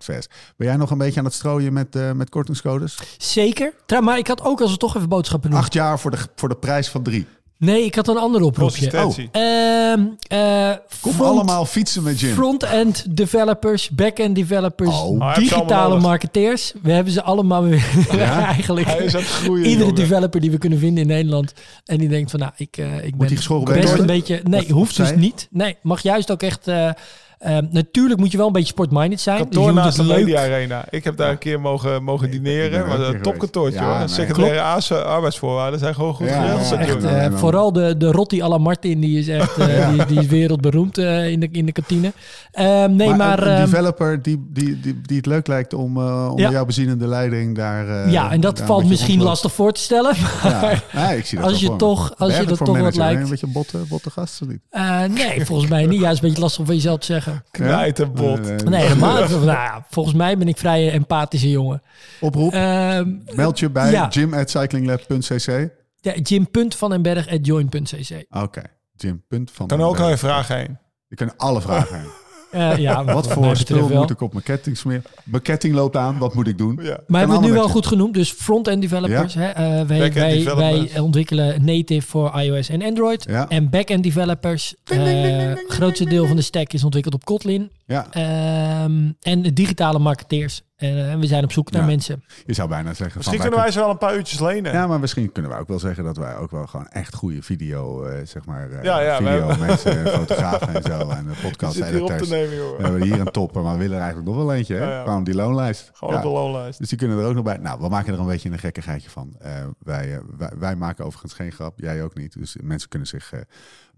[0.00, 0.30] fast.
[0.56, 2.98] Ben jij nog een beetje aan het strooien met, eh, met kortingscodes?
[3.18, 3.72] Zeker.
[3.86, 5.58] Trouw, maar ik had ook als we toch even boodschappen doen.
[5.58, 7.26] Acht jaar voor de, voor de prijs van drie.
[7.58, 8.90] Nee, ik had een ander oproepje.
[8.90, 12.34] Ehm, eh, Kom front- allemaal fietsen met Jim.
[12.34, 15.10] Front-end developers, back-end developers, Oh.
[15.10, 16.72] Oh, digitale marketeers.
[16.82, 18.44] We hebben ze allemaal weer Ja?
[18.54, 18.86] eigenlijk.
[18.86, 19.64] Hij is aan het groeien.
[19.64, 19.94] Iedere jongen.
[19.94, 21.52] developer die we kunnen vinden in Nederland.
[21.84, 24.00] En die denkt van, nou, ik, eh, ik ben die geschoren best worden?
[24.00, 24.40] een beetje...
[24.44, 25.48] Nee, hoeft dus niet.
[25.50, 26.68] Nee, mag juist ook echt...
[26.68, 26.90] eh,
[27.38, 29.38] eh, natuurlijk moet je wel een beetje sport-minded zijn.
[29.38, 30.40] Kantoor dus naast de Media.
[30.42, 30.84] Arena.
[30.90, 32.78] Ik heb daar een keer mogen, mogen dineren.
[32.80, 33.78] er Maar een topkantoortje.
[33.80, 33.98] Ja, hoor.
[33.98, 34.08] nee.
[34.08, 34.60] Secundaire
[35.04, 37.02] arbeidsvoorwaarden zijn gewoon goed Ja, geregeld.
[37.02, 40.06] ja, Echt, eh, vooral de, de Rotti à la Martin, die is echt eh, die,
[40.06, 42.12] die is wereldberoemd eh, in, de, in de kantine.
[42.52, 43.42] Ehm, nee, maar...
[43.42, 46.50] een, een ehm, developer die, die, die, die het leuk lijkt om uh, Ja.
[46.50, 47.88] jouw bezienende leiding daar...
[48.04, 50.14] eh, ja, en dat valt misschien lastig voor te stellen.
[50.42, 53.22] Maar, Ja, nee, ik zie dat Als je toch- als je dat toch wat lijkt.
[53.22, 54.60] Een beetje botte, botte gast of niet?
[54.70, 56.00] eh, nee, volgens mij niet.
[56.00, 57.27] Juist een beetje lastig om van jezelf te zeggen.
[57.50, 58.40] Knijterbot.
[58.40, 59.20] Nee, nee, Nee, helemaal.
[59.20, 59.30] niet.
[59.44, 61.82] nou ja, volgens mij ben ik vrij een empathische jongen.
[62.20, 64.06] Oproep, Ehm meld je bij ja.
[64.10, 65.68] gym at cyclinglab.cc.
[66.00, 68.24] ja, jim.vanenberg.join.cc.
[68.30, 68.62] Oké,
[68.96, 69.24] gym.
[69.28, 70.78] punt Van Kan ook al je vraag heen.
[71.06, 72.08] Je kunt alle vragen heen.
[72.50, 75.02] Eh, ja, Wat voor betreft spul moet ik op mijn ketting smeren?
[75.24, 76.78] Mijn ketting loopt aan, wat moet ik doen?
[76.82, 76.98] Ja.
[77.06, 77.72] Maar hebben we het nu wel je.
[77.72, 78.14] goed genoemd?
[78.14, 79.34] Dus front-end developers.
[79.34, 79.46] Hè?
[79.48, 80.92] Eh, wij, Back-end wij, developers.
[80.92, 83.24] wij ontwikkelen native voor iOS en Android.
[83.28, 83.48] Ja.
[83.48, 84.74] En back-end developers.
[84.84, 87.70] Het grootste deel van de stack is ontwikkeld op Kotlin.
[87.88, 90.62] Ja, Ehm, en de digitale marketeers.
[90.76, 91.86] Eh, En we zijn op zoek naar Ja.
[91.86, 92.24] mensen.
[92.46, 93.16] je zou bijna zeggen...
[93.16, 94.72] Misschien van, kunnen wij ze wel een paar uurtjes lenen.
[94.72, 97.42] Ja, maar misschien kunnen wij ook wel zeggen dat wij ook wel gewoon echt goede
[97.42, 101.26] video, eh, zeg maar, eh, Ja, ja, we video hebben- mensen, fotografen en zo en
[101.42, 102.30] podcast zit hier op te editors.
[102.30, 104.74] nemen, We hebben hier een topper, maar we willen er eigenlijk nog wel eentje.
[104.74, 104.84] Hè?
[104.84, 105.02] Ja, ja.
[105.02, 105.90] Gewoon die loonlijst.
[105.92, 106.20] Gewoon Ja.
[106.20, 106.78] op de loonlijst.
[106.78, 107.56] Dus die kunnen er ook nog bij.
[107.56, 109.36] Nou, we maken er een beetje een gekkigheidje van.
[109.78, 111.78] Wij, eh, wij, wij maken overigens geen grap.
[111.80, 112.32] Jij ook niet.
[112.38, 113.40] Dus mensen kunnen zich eh,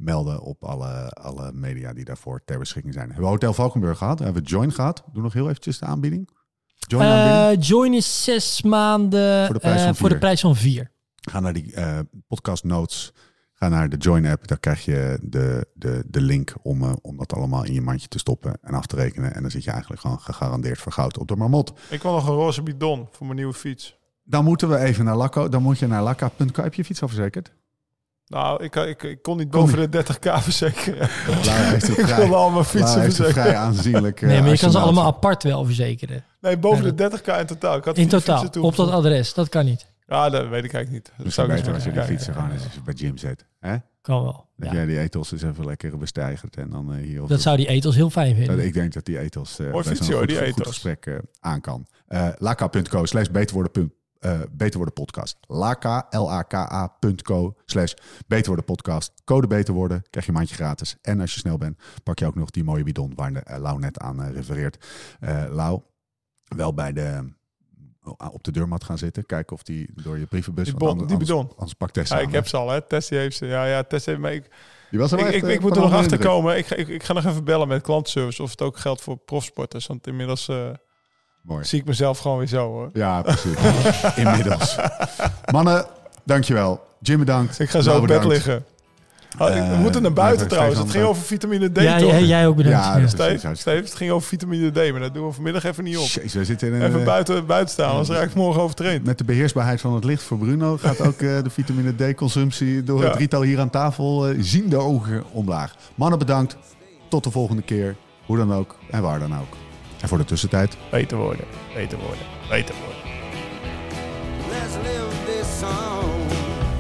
[0.00, 3.06] melden op alle, alle media die daarvoor ter beschikking zijn.
[3.06, 4.18] Hebben we Hotel Valkenburg gehad?
[4.18, 5.04] Hebben we Join gehad?
[5.12, 6.28] Doe nog heel eventjes de aanbieding.
[6.76, 7.62] Join aanbieding.
[7.62, 10.24] Eh, Join is zes maanden Voor de prijs eh, van voor de vier.
[10.24, 10.90] prijs van vier.
[11.30, 11.98] Ga naar die eh,
[12.28, 13.12] podcast notes.
[13.52, 17.32] Ga naar de Join app, daar krijg je de, de, de link om, om dat
[17.32, 19.34] allemaal in je mandje te stoppen en af te rekenen.
[19.34, 21.72] En dan zit je eigenlijk gewoon gegarandeerd voor goud op de marmot.
[21.90, 23.98] Ik wil nog een roze bidon voor mijn nieuwe fiets.
[24.24, 25.48] Dan moeten we even naar Lacco.
[25.48, 26.62] Dan moet je naar lacca.co.
[26.62, 27.52] Heb je je fiets al verzekerd?
[28.30, 31.08] Nou, ik, ik, ik kon niet boven de 30k verzekeren.
[31.10, 33.42] Heeft het ik vrij, wilde al mijn Lara fietsen heeft het verzekeren.
[33.50, 34.22] vrij aanzienlijk.
[34.22, 36.24] eh, Nee, maar je kan ze allemaal apart wel verzekeren.
[36.40, 37.76] Nee, boven de 30k in totaal.
[37.76, 39.34] Ik had In totaal, op dat adres.
[39.34, 39.86] Dat kan niet.
[40.06, 41.24] Ja, dat weet ik eigenlijk niet.
[41.24, 43.46] Dat zou ik beter als je die fietsen gewoon eens bij Jim zet.
[43.60, 43.76] Hè?
[44.02, 44.46] Kan wel.
[44.56, 44.74] Dat Ja.
[44.74, 46.56] jij die ethos eens even lekker bestijgert.
[46.56, 48.64] En dan eh, hier op Dat zou die etels heel fijn dat- vinden.
[48.66, 50.66] ik denk dat die ethos eh Mooi hoor, goed, die goed ethos.
[50.66, 51.86] gesprek eh, aan kan.
[52.06, 53.70] Eh laka.co slash beter
[54.20, 55.36] eh, beter worden podcast.
[55.46, 57.92] Laka, L-A-K-A.co slash
[58.26, 59.12] beter worden podcast.
[59.24, 60.96] Code beter worden, krijg je een maandje gratis.
[61.02, 63.58] En als je snel bent, pak je ook nog die mooie bidon waar de, eh,
[63.58, 64.86] Lau net aan eh, refereert.
[65.50, 65.80] Lau,
[66.44, 67.32] wel bij de,
[68.32, 69.26] op de deurmat gaan zitten.
[69.26, 70.64] Kijken of die door je brievenbus...
[70.64, 71.48] Die bon- anders- die bidon.
[71.50, 72.80] Anders pakt Tessa Ja, aan, ik heb ze al, hè.
[72.82, 73.46] Tessie heeft ze.
[73.46, 74.32] Ja, ja, Tessie heeft me.
[74.34, 74.50] Ik,
[74.90, 76.56] Die was er ik, ik, ik moet er nog achter komen.
[76.56, 79.16] Ik, ga- ik, ik ga nog even bellen met klantservice of het ook geldt voor
[79.16, 79.86] profsporters.
[79.86, 80.48] Want inmiddels
[81.42, 81.64] Mooi.
[81.64, 82.90] zie ik mezelf gewoon weer zo, hoor.
[82.92, 83.56] Ja, precies.
[84.24, 84.76] Inmiddels.
[85.52, 85.84] Mannen,
[86.24, 86.80] dankjewel.
[87.00, 87.58] Jim bedankt.
[87.58, 88.26] Ik ga zo op bed bedankt.
[88.26, 88.64] liggen.
[89.38, 90.78] Oh, ik- we Eh, moeten naar buiten trouwens.
[90.78, 92.10] Het ging over vitamine D, Ja, toch?
[92.10, 92.78] jij, jij ook bedankt.
[93.00, 95.96] Ja, Steve, Steve, het ging over vitamine D, maar dat doen we vanmiddag even niet
[95.96, 96.02] op.
[96.06, 99.04] Jezus, we zitten in een, Even eh, buiten, buiten staan, anders raak ik morgen overtraind.
[99.04, 103.02] Met de beheersbaarheid van het licht voor Bruno gaat ook eh, de vitamine D-consumptie door
[103.04, 105.74] het drietal hier aan tafel zien de ogen omlaag.
[105.94, 106.56] Mannen, bedankt.
[107.08, 107.96] Tot de volgende keer.
[108.26, 109.56] Hoe dan ook en waar dan ook.
[110.00, 110.76] En voor de tussentijd.
[110.90, 111.44] Beter worden,
[111.74, 113.00] beter worden, beter worden.
[114.48, 116.04] Let's live this song.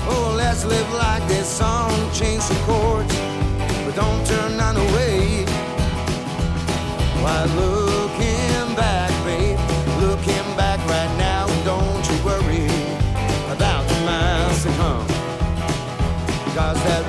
[0.08, 1.90] Oh, let's live like this song.
[2.12, 3.14] Change some chords,
[3.84, 5.44] but don't turn none away.
[7.22, 9.58] Why, looking back, babe,
[10.00, 12.66] looking back right now, don't you worry
[13.50, 15.06] about the miles to come.
[16.54, 17.04] Cause that